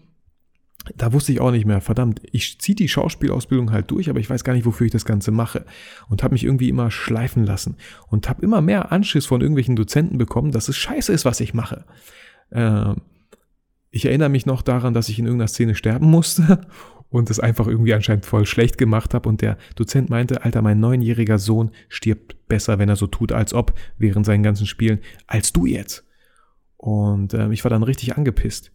da 0.96 1.14
wusste 1.14 1.32
ich 1.32 1.42
auch 1.42 1.52
nicht 1.52 1.66
mehr, 1.66 1.82
verdammt, 1.82 2.22
ich 2.32 2.60
ziehe 2.60 2.76
die 2.76 2.88
Schauspielausbildung 2.88 3.72
halt 3.72 3.92
durch, 3.92 4.10
aber 4.10 4.20
ich 4.20 4.30
weiß 4.30 4.44
gar 4.44 4.54
nicht, 4.54 4.66
wofür 4.66 4.86
ich 4.86 4.92
das 4.92 5.06
Ganze 5.06 5.32
mache. 5.32 5.66
Und 6.10 6.24
habe 6.24 6.34
mich 6.34 6.44
irgendwie 6.44 6.70
immer 6.70 6.92
schleifen 6.92 7.44
lassen 7.44 7.76
und 8.08 8.30
habe 8.30 8.42
immer 8.42 8.62
mehr 8.62 8.92
Anschiss 8.92 9.26
von 9.26 9.42
irgendwelchen 9.42 9.76
Dozenten 9.76 10.18
bekommen, 10.18 10.52
dass 10.52 10.70
es 10.70 10.78
scheiße 10.78 11.12
ist, 11.12 11.26
was 11.26 11.40
ich 11.40 11.54
mache. 11.54 11.86
Äh, 12.52 12.94
ich 13.90 14.06
erinnere 14.06 14.30
mich 14.30 14.46
noch 14.46 14.62
daran, 14.62 14.94
dass 14.94 15.10
ich 15.10 15.20
in 15.20 15.26
irgendeiner 15.26 15.48
Szene 15.48 15.76
sterben 15.76 16.08
musste 16.08 16.62
und 17.10 17.30
es 17.30 17.40
einfach 17.40 17.68
irgendwie 17.68 17.94
anscheinend 17.94 18.26
voll 18.26 18.46
schlecht 18.46 18.78
gemacht 18.78 19.14
habe 19.14 19.28
und 19.30 19.42
der 19.42 19.58
Dozent 19.76 20.10
meinte, 20.10 20.44
Alter, 20.44 20.62
mein 20.62 20.80
neunjähriger 20.80 21.40
Sohn 21.40 21.72
stirbt 21.90 22.48
besser, 22.48 22.80
wenn 22.80 22.90
er 22.90 22.96
so 22.96 23.08
tut, 23.08 23.32
als 23.32 23.54
ob 23.54 23.74
während 23.98 24.26
seinen 24.26 24.44
ganzen 24.44 24.68
Spielen, 24.68 25.00
als 25.26 25.54
du 25.54 25.66
jetzt. 25.66 26.06
Und 26.78 27.34
äh, 27.34 27.52
ich 27.52 27.64
war 27.64 27.70
dann 27.70 27.84
richtig 27.84 28.18
angepisst. 28.18 28.72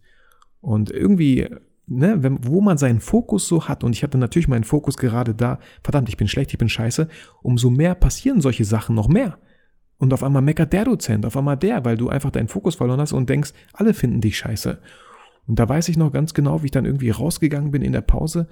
Und 0.59 0.91
irgendwie 0.91 1.49
ne, 1.87 2.21
wenn, 2.23 2.45
wo 2.45 2.61
man 2.61 2.77
seinen 2.77 2.99
Fokus 2.99 3.47
so 3.47 3.67
hat, 3.67 3.83
und 3.83 3.95
ich 3.95 4.03
hatte 4.03 4.17
natürlich 4.17 4.47
meinen 4.47 4.63
Fokus 4.63 4.97
gerade 4.97 5.33
da, 5.33 5.59
verdammt, 5.83 6.09
ich 6.09 6.17
bin 6.17 6.27
schlecht, 6.27 6.51
ich 6.51 6.57
bin 6.57 6.69
scheiße, 6.69 7.07
umso 7.41 7.69
mehr 7.69 7.95
passieren 7.95 8.41
solche 8.41 8.65
Sachen 8.65 8.95
noch 8.95 9.07
mehr. 9.07 9.37
Und 9.97 10.13
auf 10.13 10.23
einmal 10.23 10.41
meckert 10.41 10.73
der 10.73 10.85
Dozent, 10.85 11.25
auf 11.25 11.37
einmal 11.37 11.57
der, 11.57 11.85
weil 11.85 11.97
du 11.97 12.09
einfach 12.09 12.31
deinen 12.31 12.47
Fokus 12.47 12.75
verloren 12.75 12.99
hast 12.99 13.13
und 13.13 13.29
denkst, 13.29 13.53
alle 13.73 13.93
finden 13.93 14.21
dich 14.21 14.37
scheiße. 14.37 14.79
Und 15.47 15.59
da 15.59 15.67
weiß 15.67 15.89
ich 15.89 15.97
noch 15.97 16.11
ganz 16.11 16.33
genau, 16.33 16.61
wie 16.61 16.65
ich 16.65 16.71
dann 16.71 16.85
irgendwie 16.85 17.09
rausgegangen 17.09 17.71
bin 17.71 17.81
in 17.81 17.91
der 17.91 18.01
Pause, 18.01 18.47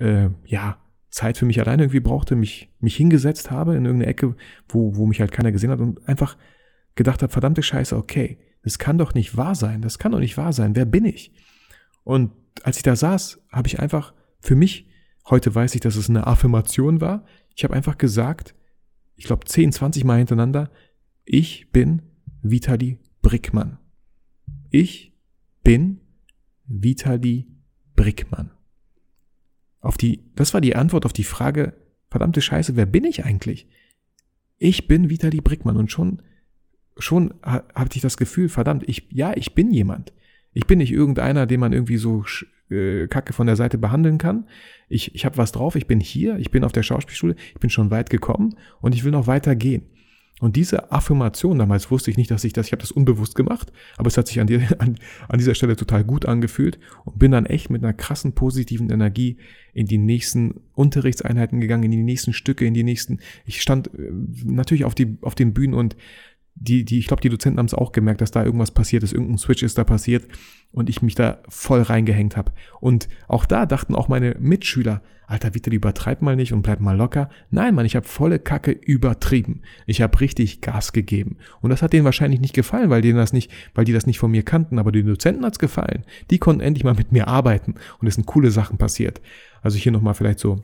äh, 0.00 0.28
ja, 0.44 0.78
Zeit 1.10 1.38
für 1.38 1.46
mich 1.46 1.60
alleine 1.60 1.84
irgendwie 1.84 2.00
brauchte, 2.00 2.36
mich, 2.36 2.70
mich 2.80 2.96
hingesetzt 2.96 3.50
habe 3.50 3.74
in 3.74 3.84
irgendeine 3.84 4.10
Ecke, 4.10 4.34
wo, 4.68 4.96
wo 4.96 5.06
mich 5.06 5.20
halt 5.20 5.32
keiner 5.32 5.52
gesehen 5.52 5.70
hat 5.70 5.80
und 5.80 6.06
einfach 6.08 6.36
gedacht 6.94 7.22
habe, 7.22 7.32
verdammte 7.32 7.62
Scheiße, 7.62 7.96
okay, 7.96 8.38
das 8.62 8.78
kann 8.78 8.98
doch 8.98 9.14
nicht 9.14 9.36
wahr 9.36 9.54
sein, 9.54 9.80
das 9.80 9.98
kann 9.98 10.12
doch 10.12 10.18
nicht 10.18 10.36
wahr 10.36 10.52
sein, 10.52 10.76
wer 10.76 10.84
bin 10.84 11.04
ich? 11.04 11.32
Und 12.04 12.32
als 12.64 12.76
ich 12.76 12.82
da 12.82 12.96
saß, 12.96 13.40
habe 13.50 13.68
ich 13.68 13.80
einfach 13.80 14.14
für 14.40 14.54
mich, 14.54 14.88
heute 15.28 15.54
weiß 15.54 15.74
ich, 15.74 15.80
dass 15.80 15.96
es 15.96 16.08
eine 16.08 16.26
Affirmation 16.26 17.00
war, 17.00 17.24
ich 17.54 17.64
habe 17.64 17.74
einfach 17.74 17.98
gesagt, 17.98 18.54
ich 19.16 19.24
glaube 19.24 19.46
10, 19.46 19.72
20 19.72 20.04
Mal 20.04 20.18
hintereinander, 20.18 20.70
ich 21.24 21.70
bin 21.72 22.02
Vitali 22.42 22.98
Brickmann. 23.22 23.78
Ich 24.70 25.12
bin 25.62 26.00
Vitali 26.66 27.48
Brickmann. 27.96 28.52
Auf 29.80 29.96
die, 29.96 30.30
das 30.34 30.54
war 30.54 30.60
die 30.60 30.76
Antwort 30.76 31.06
auf 31.06 31.12
die 31.12 31.24
Frage, 31.24 31.74
verdammte 32.10 32.40
Scheiße, 32.40 32.76
wer 32.76 32.86
bin 32.86 33.04
ich 33.04 33.24
eigentlich? 33.24 33.68
Ich 34.58 34.86
bin 34.86 35.10
Vitali 35.10 35.40
Brickmann 35.40 35.76
und 35.76 35.90
schon, 35.90 36.22
schon 36.98 37.34
hatte 37.42 37.96
ich 37.96 38.02
das 38.02 38.16
Gefühl, 38.16 38.48
verdammt, 38.48 38.84
ich, 38.88 39.08
ja, 39.10 39.36
ich 39.36 39.54
bin 39.54 39.72
jemand. 39.72 40.12
Ich 40.56 40.66
bin 40.66 40.78
nicht 40.78 40.90
irgendeiner, 40.90 41.44
den 41.44 41.60
man 41.60 41.74
irgendwie 41.74 41.98
so 41.98 42.24
äh, 42.70 43.08
Kacke 43.08 43.34
von 43.34 43.46
der 43.46 43.56
Seite 43.56 43.76
behandeln 43.76 44.16
kann. 44.16 44.46
Ich, 44.88 45.14
ich 45.14 45.26
habe 45.26 45.36
was 45.36 45.52
drauf, 45.52 45.76
ich 45.76 45.86
bin 45.86 46.00
hier, 46.00 46.38
ich 46.38 46.50
bin 46.50 46.64
auf 46.64 46.72
der 46.72 46.82
Schauspielschule, 46.82 47.36
ich 47.52 47.60
bin 47.60 47.68
schon 47.68 47.90
weit 47.90 48.08
gekommen 48.08 48.56
und 48.80 48.94
ich 48.94 49.04
will 49.04 49.12
noch 49.12 49.26
weiter 49.26 49.54
gehen. 49.54 49.82
Und 50.40 50.56
diese 50.56 50.92
Affirmation, 50.92 51.58
damals 51.58 51.90
wusste 51.90 52.10
ich 52.10 52.16
nicht, 52.16 52.30
dass 52.30 52.44
ich 52.44 52.54
das, 52.54 52.66
ich 52.66 52.72
habe 52.72 52.80
das 52.80 52.90
unbewusst 52.90 53.34
gemacht, 53.34 53.70
aber 53.98 54.08
es 54.08 54.16
hat 54.16 54.28
sich 54.28 54.40
an, 54.40 54.46
die, 54.46 54.56
an, 54.78 54.96
an 55.28 55.38
dieser 55.38 55.54
Stelle 55.54 55.76
total 55.76 56.04
gut 56.04 56.24
angefühlt 56.24 56.78
und 57.04 57.18
bin 57.18 57.32
dann 57.32 57.44
echt 57.44 57.68
mit 57.68 57.84
einer 57.84 57.92
krassen 57.92 58.32
positiven 58.32 58.88
Energie 58.88 59.36
in 59.74 59.84
die 59.84 59.98
nächsten 59.98 60.62
Unterrichtseinheiten 60.74 61.60
gegangen, 61.60 61.84
in 61.84 61.90
die 61.90 62.02
nächsten 62.02 62.32
Stücke, 62.32 62.64
in 62.64 62.72
die 62.72 62.84
nächsten, 62.84 63.20
ich 63.44 63.60
stand 63.60 63.88
äh, 63.88 64.10
natürlich 64.44 64.86
auf, 64.86 64.94
die, 64.94 65.18
auf 65.20 65.34
den 65.34 65.52
Bühnen 65.52 65.74
und 65.74 65.96
die, 66.58 66.84
die, 66.84 66.98
ich 66.98 67.06
glaube, 67.06 67.20
die 67.20 67.28
Dozenten 67.28 67.58
haben 67.58 67.66
es 67.66 67.74
auch 67.74 67.92
gemerkt, 67.92 68.20
dass 68.20 68.30
da 68.30 68.44
irgendwas 68.44 68.70
passiert 68.70 69.02
ist, 69.02 69.12
irgendein 69.12 69.38
Switch 69.38 69.62
ist 69.62 69.78
da 69.78 69.84
passiert 69.84 70.26
und 70.72 70.88
ich 70.88 71.02
mich 71.02 71.14
da 71.14 71.38
voll 71.48 71.82
reingehängt 71.82 72.36
habe. 72.36 72.52
Und 72.80 73.08
auch 73.28 73.44
da 73.44 73.66
dachten 73.66 73.94
auch 73.94 74.08
meine 74.08 74.36
Mitschüler, 74.38 75.02
Alter, 75.28 75.54
Vita, 75.54 75.70
übertreib 75.70 76.22
mal 76.22 76.36
nicht 76.36 76.52
und 76.52 76.62
bleib 76.62 76.80
mal 76.80 76.96
locker. 76.96 77.28
Nein, 77.50 77.74
Mann, 77.74 77.84
ich 77.84 77.96
habe 77.96 78.06
volle 78.06 78.38
Kacke 78.38 78.70
übertrieben. 78.70 79.62
Ich 79.84 80.00
habe 80.00 80.20
richtig 80.20 80.60
Gas 80.60 80.92
gegeben. 80.92 81.38
Und 81.60 81.70
das 81.70 81.82
hat 81.82 81.92
denen 81.92 82.04
wahrscheinlich 82.04 82.40
nicht 82.40 82.54
gefallen, 82.54 82.90
weil 82.90 83.02
denen 83.02 83.18
das 83.18 83.32
nicht, 83.32 83.50
weil 83.74 83.84
die 83.84 83.92
das 83.92 84.06
nicht 84.06 84.18
von 84.18 84.30
mir 84.30 84.44
kannten, 84.44 84.78
aber 84.78 84.92
den 84.92 85.06
Dozenten 85.06 85.44
hat's 85.44 85.58
gefallen. 85.58 86.04
Die 86.30 86.38
konnten 86.38 86.62
endlich 86.62 86.84
mal 86.84 86.94
mit 86.94 87.10
mir 87.10 87.26
arbeiten 87.26 87.74
und 87.98 88.06
es 88.06 88.14
sind 88.14 88.26
coole 88.26 88.52
Sachen 88.52 88.78
passiert. 88.78 89.20
Also 89.62 89.78
hier 89.78 89.92
nochmal 89.92 90.14
vielleicht 90.14 90.38
so 90.38 90.60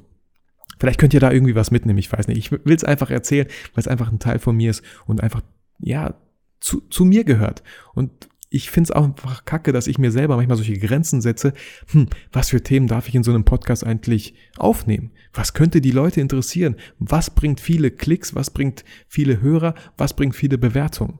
Vielleicht 0.79 0.99
könnt 0.99 1.15
ihr 1.15 1.21
da 1.21 1.31
irgendwie 1.31 1.55
was 1.55 1.71
mitnehmen, 1.71 2.01
ich 2.01 2.13
weiß 2.13 2.27
nicht. 2.27 2.39
Ich 2.39 2.51
will 2.51 2.75
es 2.75 2.83
einfach 2.83 3.09
erzählen, 3.09 3.47
weil 3.75 3.83
es 3.83 3.87
einfach 3.87 4.11
ein 4.11 4.19
Teil 4.19 4.41
von 4.41 4.57
mir 4.57 4.71
ist 4.71 4.83
und 5.07 5.21
einfach 5.23 5.43
ja, 5.83 6.15
zu, 6.61 6.81
zu 6.89 7.05
mir 7.05 7.25
gehört. 7.25 7.63
Und 7.95 8.11
ich 8.49 8.71
finde 8.71 8.89
es 8.89 8.91
auch 8.91 9.05
einfach 9.05 9.45
kacke, 9.47 9.73
dass 9.73 9.87
ich 9.87 9.99
mir 9.99 10.11
selber 10.11 10.37
manchmal 10.37 10.59
solche 10.59 10.79
Grenzen 10.79 11.23
setze. 11.23 11.55
Hm, 11.91 12.09
was 12.33 12.51
für 12.51 12.63
Themen 12.63 12.87
darf 12.87 13.09
ich 13.09 13.15
in 13.15 13.23
so 13.23 13.33
einem 13.33 13.45
Podcast 13.45 13.85
eigentlich 13.85 14.35
aufnehmen? 14.59 15.11
Was 15.33 15.55
könnte 15.55 15.81
die 15.81 15.91
Leute 15.91 16.21
interessieren? 16.21 16.77
Was 16.99 17.31
bringt 17.31 17.61
viele 17.61 17.91
Klicks? 17.91 18.35
Was 18.35 18.51
bringt 18.51 18.85
viele 19.09 19.41
Hörer? 19.41 19.75
Was 19.97 20.15
bringt 20.15 20.37
viele 20.37 20.59
Bewertungen? 20.59 21.19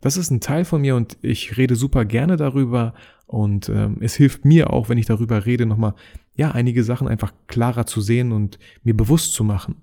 Das 0.00 0.16
ist 0.16 0.30
ein 0.30 0.40
Teil 0.40 0.64
von 0.64 0.80
mir 0.80 0.96
und 0.96 1.18
ich 1.20 1.58
rede 1.58 1.76
super 1.76 2.06
gerne 2.06 2.36
darüber 2.36 2.94
und 3.26 3.68
ähm, 3.68 3.98
es 4.00 4.14
hilft 4.14 4.44
mir 4.44 4.72
auch, 4.72 4.88
wenn 4.88 4.98
ich 4.98 5.06
darüber 5.06 5.46
rede, 5.46 5.66
nochmal, 5.66 5.94
ja, 6.34 6.50
einige 6.50 6.82
Sachen 6.82 7.06
einfach 7.06 7.32
klarer 7.46 7.86
zu 7.86 8.00
sehen 8.00 8.32
und 8.32 8.58
mir 8.82 8.96
bewusst 8.96 9.34
zu 9.34 9.44
machen. 9.44 9.76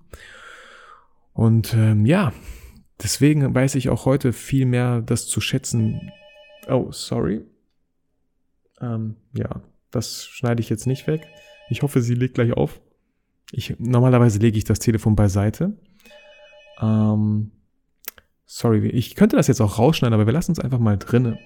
Und 1.33 1.73
ähm, 1.75 2.05
ja, 2.05 2.33
Deswegen 3.01 3.53
weiß 3.53 3.75
ich 3.75 3.89
auch 3.89 4.05
heute 4.05 4.33
viel 4.33 4.65
mehr 4.65 5.01
das 5.01 5.27
zu 5.27 5.39
schätzen. 5.39 6.11
Oh, 6.67 6.91
sorry. 6.91 7.45
Ähm, 8.81 9.15
ja, 9.33 9.61
das 9.91 10.25
schneide 10.25 10.61
ich 10.61 10.69
jetzt 10.69 10.87
nicht 10.87 11.07
weg. 11.07 11.27
Ich 11.69 11.81
hoffe, 11.81 12.01
sie 12.01 12.15
legt 12.15 12.35
gleich 12.35 12.53
auf. 12.53 12.81
Ich, 13.51 13.75
normalerweise 13.79 14.39
lege 14.39 14.57
ich 14.57 14.63
das 14.63 14.79
Telefon 14.79 15.15
beiseite. 15.15 15.77
Ähm, 16.81 17.51
sorry, 18.45 18.87
ich 18.89 19.15
könnte 19.15 19.35
das 19.35 19.47
jetzt 19.47 19.61
auch 19.61 19.77
rausschneiden, 19.79 20.13
aber 20.13 20.25
wir 20.25 20.33
lassen 20.33 20.51
es 20.51 20.59
einfach 20.59 20.79
mal 20.79 20.97
drinnen. 20.97 21.37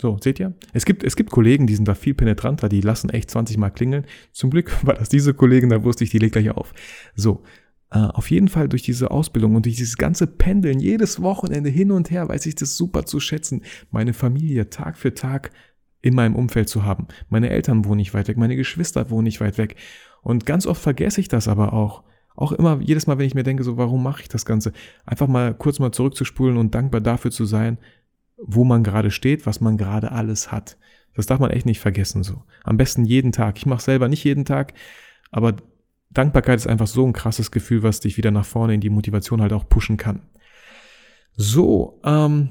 So, 0.00 0.16
seht 0.18 0.40
ihr? 0.40 0.54
Es 0.72 0.86
gibt, 0.86 1.04
es 1.04 1.14
gibt 1.14 1.30
Kollegen, 1.30 1.66
die 1.66 1.74
sind 1.74 1.86
da 1.86 1.94
viel 1.94 2.14
penetranter, 2.14 2.70
die 2.70 2.80
lassen 2.80 3.10
echt 3.10 3.30
20 3.30 3.58
Mal 3.58 3.68
klingeln. 3.70 4.06
Zum 4.32 4.50
Glück 4.50 4.74
war 4.86 4.94
das 4.94 5.08
diese 5.08 5.34
Kollegin, 5.34 5.68
da 5.68 5.84
wusste 5.84 6.04
ich, 6.04 6.10
die 6.10 6.18
legt 6.18 6.32
gleich 6.32 6.50
auf. 6.50 6.72
So, 7.14 7.42
auf 7.90 8.30
jeden 8.30 8.46
Fall 8.48 8.68
durch 8.68 8.82
diese 8.82 9.10
Ausbildung 9.10 9.56
und 9.56 9.66
durch 9.66 9.74
dieses 9.76 9.96
ganze 9.96 10.28
Pendeln, 10.28 10.78
jedes 10.78 11.22
Wochenende 11.22 11.70
hin 11.70 11.90
und 11.90 12.10
her, 12.10 12.28
weiß 12.28 12.46
ich 12.46 12.54
das 12.54 12.76
super 12.76 13.04
zu 13.04 13.18
schätzen, 13.18 13.62
meine 13.90 14.12
Familie 14.12 14.70
Tag 14.70 14.96
für 14.96 15.12
Tag 15.12 15.50
in 16.00 16.14
meinem 16.14 16.36
Umfeld 16.36 16.68
zu 16.68 16.84
haben. 16.84 17.08
Meine 17.28 17.50
Eltern 17.50 17.84
wohnen 17.84 17.96
nicht 17.96 18.14
weit 18.14 18.28
weg, 18.28 18.36
meine 18.36 18.56
Geschwister 18.56 19.10
wohnen 19.10 19.24
nicht 19.24 19.40
weit 19.40 19.58
weg. 19.58 19.76
Und 20.22 20.46
ganz 20.46 20.66
oft 20.66 20.80
vergesse 20.80 21.20
ich 21.20 21.28
das 21.28 21.48
aber 21.48 21.72
auch. 21.72 22.04
Auch 22.36 22.52
immer, 22.52 22.80
jedes 22.80 23.06
Mal, 23.06 23.18
wenn 23.18 23.26
ich 23.26 23.34
mir 23.34 23.42
denke, 23.42 23.64
so, 23.64 23.76
warum 23.76 24.02
mache 24.02 24.22
ich 24.22 24.28
das 24.28 24.46
Ganze? 24.46 24.72
Einfach 25.04 25.26
mal 25.26 25.52
kurz 25.52 25.78
mal 25.78 25.92
zurückzuspulen 25.92 26.56
und 26.56 26.74
dankbar 26.74 27.00
dafür 27.00 27.30
zu 27.30 27.44
sein, 27.44 27.78
wo 28.38 28.64
man 28.64 28.82
gerade 28.82 29.10
steht, 29.10 29.46
was 29.46 29.60
man 29.60 29.76
gerade 29.76 30.12
alles 30.12 30.52
hat. 30.52 30.78
Das 31.14 31.26
darf 31.26 31.40
man 31.40 31.50
echt 31.50 31.66
nicht 31.66 31.80
vergessen, 31.80 32.22
so. 32.22 32.44
Am 32.62 32.76
besten 32.76 33.04
jeden 33.04 33.32
Tag. 33.32 33.58
Ich 33.58 33.66
mache 33.66 33.82
selber 33.82 34.08
nicht 34.08 34.24
jeden 34.24 34.44
Tag, 34.44 34.74
aber 35.30 35.56
Dankbarkeit 36.10 36.58
ist 36.58 36.66
einfach 36.66 36.86
so 36.86 37.06
ein 37.06 37.12
krasses 37.12 37.50
Gefühl, 37.50 37.82
was 37.82 38.00
dich 38.00 38.16
wieder 38.16 38.30
nach 38.30 38.44
vorne 38.44 38.74
in 38.74 38.80
die 38.80 38.90
Motivation 38.90 39.40
halt 39.40 39.52
auch 39.52 39.68
pushen 39.68 39.96
kann. 39.96 40.22
So, 41.36 42.00
ähm, 42.04 42.50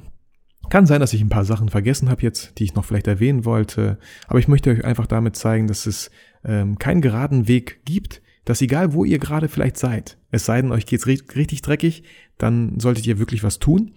kann 0.69 0.85
sein, 0.85 1.01
dass 1.01 1.13
ich 1.13 1.21
ein 1.21 1.29
paar 1.29 1.45
Sachen 1.45 1.69
vergessen 1.69 2.09
habe 2.09 2.21
jetzt, 2.21 2.59
die 2.59 2.63
ich 2.63 2.75
noch 2.75 2.85
vielleicht 2.85 3.07
erwähnen 3.07 3.43
wollte, 3.43 3.97
aber 4.27 4.39
ich 4.39 4.47
möchte 4.47 4.69
euch 4.69 4.85
einfach 4.85 5.07
damit 5.07 5.35
zeigen, 5.35 5.67
dass 5.67 5.85
es 5.85 6.11
ähm, 6.43 6.77
keinen 6.77 7.01
geraden 7.01 7.47
Weg 7.47 7.81
gibt, 7.85 8.21
dass 8.45 8.61
egal 8.61 8.93
wo 8.93 9.03
ihr 9.03 9.19
gerade 9.19 9.47
vielleicht 9.47 9.77
seid, 9.77 10.17
es 10.31 10.45
sei 10.45 10.61
denn, 10.61 10.71
euch 10.71 10.85
geht's 10.85 11.07
richtig 11.07 11.61
dreckig, 11.61 12.03
dann 12.37 12.79
solltet 12.79 13.07
ihr 13.07 13.19
wirklich 13.19 13.43
was 13.43 13.59
tun, 13.59 13.93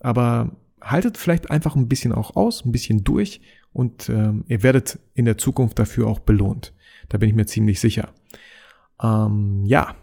aber 0.00 0.56
haltet 0.80 1.16
vielleicht 1.16 1.50
einfach 1.50 1.76
ein 1.76 1.88
bisschen 1.88 2.12
auch 2.12 2.36
aus, 2.36 2.64
ein 2.64 2.72
bisschen 2.72 3.04
durch 3.04 3.40
und 3.72 4.08
ähm, 4.08 4.44
ihr 4.48 4.62
werdet 4.62 4.98
in 5.14 5.24
der 5.24 5.38
Zukunft 5.38 5.78
dafür 5.78 6.06
auch 6.08 6.20
belohnt. 6.20 6.74
Da 7.08 7.18
bin 7.18 7.28
ich 7.28 7.34
mir 7.34 7.46
ziemlich 7.46 7.80
sicher. 7.80 8.12
Ähm, 9.02 9.64
ja, 9.64 9.94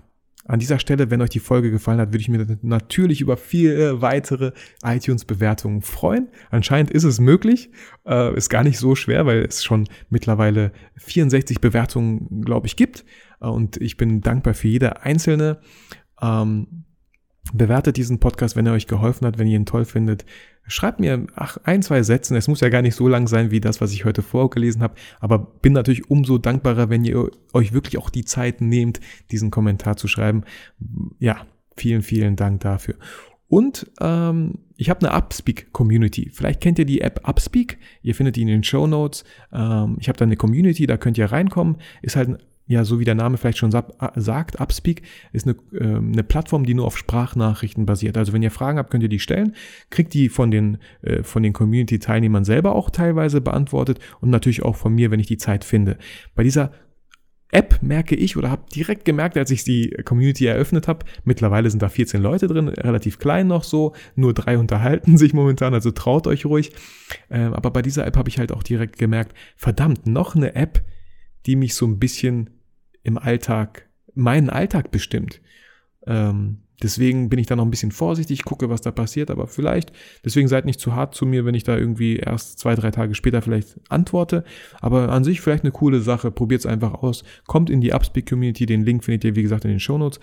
an 0.48 0.60
dieser 0.60 0.78
Stelle, 0.78 1.10
wenn 1.10 1.22
euch 1.22 1.32
die 1.32 1.40
Folge 1.40 1.72
gefallen 1.72 2.00
hat, 2.00 2.10
würde 2.10 2.20
ich 2.20 2.30
mir 2.30 2.60
natürlich 2.62 3.20
über 3.20 3.36
viele 3.36 4.02
weitere 4.02 4.52
iTunes-Bewertungen 4.84 5.82
freuen. 5.82 6.30
Anscheinend 6.52 6.92
ist 6.92 7.04
es 7.04 7.20
möglich, 7.20 7.72
äh, 8.06 8.36
ist 8.36 8.50
gar 8.50 8.64
nicht 8.64 8.78
so 8.78 8.94
schwer, 8.94 9.26
weil 9.26 9.40
es 9.40 9.64
schon 9.64 9.88
mittlerweile 10.10 10.72
64 10.98 11.62
Bewertungen, 11.62 12.42
glaube 12.42 12.68
ich, 12.68 12.76
gibt. 12.76 13.06
Äh, 13.42 13.48
und 13.48 13.78
ich 13.78 13.98
bin 13.98 14.22
dankbar 14.22 14.54
für 14.54 14.68
jede 14.68 15.02
einzelne. 15.02 15.60
Ähm, 16.22 16.85
bewertet 17.58 17.98
diesen 17.98 18.20
Podcast, 18.20 18.56
wenn 18.56 18.66
er 18.66 18.74
euch 18.74 18.88
geholfen 18.88 19.26
hat, 19.26 19.38
wenn 19.38 19.48
ihr 19.48 19.58
ihn 19.58 19.66
toll 19.66 19.86
findet. 19.86 20.26
Schreibt 20.68 21.00
mir 21.00 21.28
ach, 21.36 21.58
ein, 21.64 21.82
zwei 21.82 22.02
Sätzen. 22.04 22.36
Es 22.36 22.48
muss 22.48 22.62
ja 22.62 22.70
gar 22.70 22.82
nicht 22.82 22.96
so 22.96 23.08
lang 23.08 23.28
sein 23.28 23.52
wie 23.52 23.60
das, 23.60 23.82
was 23.82 23.94
ich 23.94 24.06
heute 24.06 24.22
vorgelesen 24.22 24.82
habe. 24.82 24.96
Aber 25.20 25.40
bin 25.40 25.74
natürlich 25.74 26.10
umso 26.10 26.38
dankbarer, 26.38 26.90
wenn 26.90 27.06
ihr 27.06 27.30
euch 27.54 27.74
wirklich 27.74 27.98
auch 27.98 28.10
die 28.10 28.26
Zeit 28.26 28.62
nehmt, 28.62 29.00
diesen 29.32 29.52
Kommentar 29.52 29.98
zu 29.98 30.08
schreiben. 30.08 30.44
Ja, 31.20 31.46
vielen, 31.78 32.02
vielen 32.02 32.36
Dank 32.36 32.62
dafür. 32.62 32.96
Und 33.48 33.92
ähm, 34.02 34.60
ich 34.76 34.90
habe 34.90 35.08
eine 35.08 35.16
Upspeak-Community. 35.16 36.32
Vielleicht 36.34 36.62
kennt 36.62 36.80
ihr 36.80 36.86
die 36.86 37.02
App 37.02 37.28
Upspeak. 37.28 37.78
Ihr 38.02 38.16
findet 38.16 38.36
die 38.36 38.42
in 38.42 38.48
den 38.48 38.64
Show 38.64 38.88
Notes. 38.88 39.24
Ähm, 39.54 39.98
ich 40.00 40.10
habe 40.10 40.18
da 40.18 40.26
eine 40.26 40.36
Community, 40.36 40.88
da 40.88 40.98
könnt 40.98 41.18
ihr 41.18 41.32
reinkommen. 41.32 41.78
Ist 42.02 42.16
halt 42.16 42.30
ein 42.30 42.38
ja, 42.68 42.84
so 42.84 43.00
wie 43.00 43.06
der 43.06 43.16
Name 43.16 43.38
vielleicht 43.38 43.60
schon 43.60 43.72
sagt, 43.72 44.60
Upspeak 44.60 45.04
ist 45.34 45.48
eine, 45.48 45.56
äh, 45.74 45.98
eine 45.98 46.24
Plattform, 46.24 46.66
die 46.66 46.74
nur 46.74 46.86
auf 46.86 46.98
Sprachnachrichten 46.98 47.86
basiert. 47.86 48.18
Also 48.18 48.34
wenn 48.34 48.42
ihr 48.42 48.52
Fragen 48.52 48.80
habt, 48.80 48.90
könnt 48.90 49.04
ihr 49.04 49.10
die 49.10 49.20
stellen, 49.20 49.56
kriegt 49.92 50.14
die 50.14 50.30
von 50.30 50.50
den, 50.50 50.80
äh, 51.02 51.22
von 51.22 51.44
den 51.44 51.54
Community-Teilnehmern 51.54 52.44
selber 52.44 52.74
auch 52.74 52.90
teilweise 52.90 53.40
beantwortet 53.40 54.00
und 54.20 54.32
natürlich 54.32 54.64
auch 54.64 54.76
von 54.76 54.94
mir, 54.94 55.12
wenn 55.12 55.20
ich 55.20 55.28
die 55.28 55.38
Zeit 55.38 55.64
finde. 55.64 55.98
Bei 56.34 56.44
dieser 56.44 56.72
App 57.52 57.82
merke 57.82 58.16
ich 58.16 58.36
oder 58.36 58.50
habe 58.50 58.64
direkt 58.74 59.06
gemerkt, 59.06 59.38
als 59.38 59.52
ich 59.52 59.64
die 59.64 59.92
Community 60.04 60.46
eröffnet 60.46 60.88
habe, 60.88 61.06
mittlerweile 61.24 61.70
sind 61.70 61.82
da 61.82 61.90
14 61.90 62.22
Leute 62.22 62.48
drin, 62.48 62.68
relativ 62.68 63.20
klein 63.20 63.48
noch 63.48 63.64
so, 63.64 63.94
nur 64.16 64.34
drei 64.34 64.58
unterhalten 64.58 65.18
sich 65.20 65.34
momentan, 65.34 65.74
also 65.74 65.92
traut 65.92 66.26
euch 66.26 66.46
ruhig. 66.46 66.72
Ähm, 67.30 67.54
aber 67.54 67.70
bei 67.72 67.84
dieser 67.84 68.06
App 68.08 68.18
habe 68.18 68.30
ich 68.30 68.40
halt 68.40 68.52
auch 68.52 68.64
direkt 68.64 68.98
gemerkt, 68.98 69.36
verdammt, 69.56 70.08
noch 70.08 70.36
eine 70.36 70.56
App, 70.56 70.84
die 71.46 71.56
mich 71.56 71.76
so 71.76 71.86
ein 71.86 72.00
bisschen 72.00 72.50
im 73.04 73.18
Alltag, 73.18 73.88
meinen 74.14 74.50
Alltag 74.50 74.92
bestimmt. 74.92 75.42
Ähm, 76.08 76.58
deswegen 76.82 77.30
bin 77.30 77.40
ich 77.40 77.48
da 77.48 77.56
noch 77.56 77.66
ein 77.66 77.72
bisschen 77.72 77.92
vorsichtig, 77.92 78.44
gucke, 78.44 78.70
was 78.70 78.82
da 78.82 78.92
passiert, 78.92 79.30
aber 79.30 79.48
vielleicht, 79.48 79.92
deswegen 80.24 80.48
seid 80.48 80.66
nicht 80.66 80.80
zu 80.80 80.96
hart 80.96 81.16
zu 81.16 81.26
mir, 81.26 81.46
wenn 81.46 81.56
ich 81.56 81.64
da 81.64 81.78
irgendwie 81.78 82.18
erst 82.18 82.60
zwei, 82.60 82.76
drei 82.76 82.92
Tage 82.92 83.16
später 83.16 83.42
vielleicht 83.42 83.80
antworte. 83.90 84.44
Aber 84.82 85.10
an 85.10 85.24
sich 85.24 85.42
vielleicht 85.42 85.64
eine 85.64 85.72
coole 85.72 86.02
Sache, 86.02 86.32
probiert 86.32 86.60
es 86.60 86.66
einfach 86.66 86.96
aus. 86.96 87.24
Kommt 87.46 87.70
in 87.70 87.82
die 87.82 87.94
Upspeak 87.94 88.28
Community, 88.28 88.66
den 88.66 88.84
Link 88.84 89.04
findet 89.04 89.24
ihr, 89.24 89.36
wie 89.36 89.44
gesagt, 89.44 89.66
in 89.66 89.72
den 89.72 89.80
Show 89.80 89.98
Notes. 89.98 90.20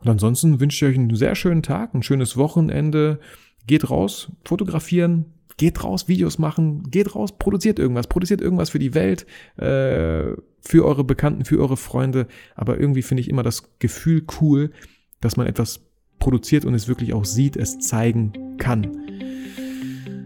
Und 0.00 0.08
ansonsten 0.08 0.60
wünsche 0.60 0.84
ich 0.84 0.92
euch 0.92 0.98
einen 0.98 1.14
sehr 1.14 1.34
schönen 1.34 1.62
Tag, 1.62 1.94
ein 1.94 2.02
schönes 2.02 2.36
Wochenende. 2.36 3.20
Geht 3.66 3.88
raus, 3.88 4.30
fotografieren, 4.44 5.33
geht 5.56 5.82
raus, 5.84 6.08
Videos 6.08 6.38
machen, 6.38 6.90
geht 6.90 7.14
raus, 7.14 7.38
produziert 7.38 7.78
irgendwas, 7.78 8.06
produziert 8.06 8.40
irgendwas 8.40 8.70
für 8.70 8.78
die 8.78 8.94
Welt, 8.94 9.26
äh, 9.56 10.34
für 10.60 10.84
eure 10.84 11.04
Bekannten, 11.04 11.44
für 11.44 11.58
eure 11.58 11.76
Freunde. 11.76 12.26
Aber 12.54 12.78
irgendwie 12.78 13.02
finde 13.02 13.20
ich 13.20 13.30
immer 13.30 13.42
das 13.42 13.78
Gefühl 13.78 14.24
cool, 14.40 14.72
dass 15.20 15.36
man 15.36 15.46
etwas 15.46 15.80
produziert 16.18 16.64
und 16.64 16.74
es 16.74 16.88
wirklich 16.88 17.12
auch 17.12 17.24
sieht, 17.24 17.56
es 17.56 17.78
zeigen 17.78 18.32
kann. 18.58 18.90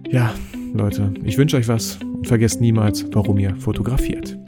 Ja, 0.08 0.34
Leute, 0.72 1.12
ich 1.24 1.36
wünsche 1.36 1.56
euch 1.56 1.68
was 1.68 1.98
und 2.02 2.26
vergesst 2.26 2.60
niemals, 2.60 3.04
warum 3.12 3.38
ihr 3.38 3.56
fotografiert. 3.56 4.38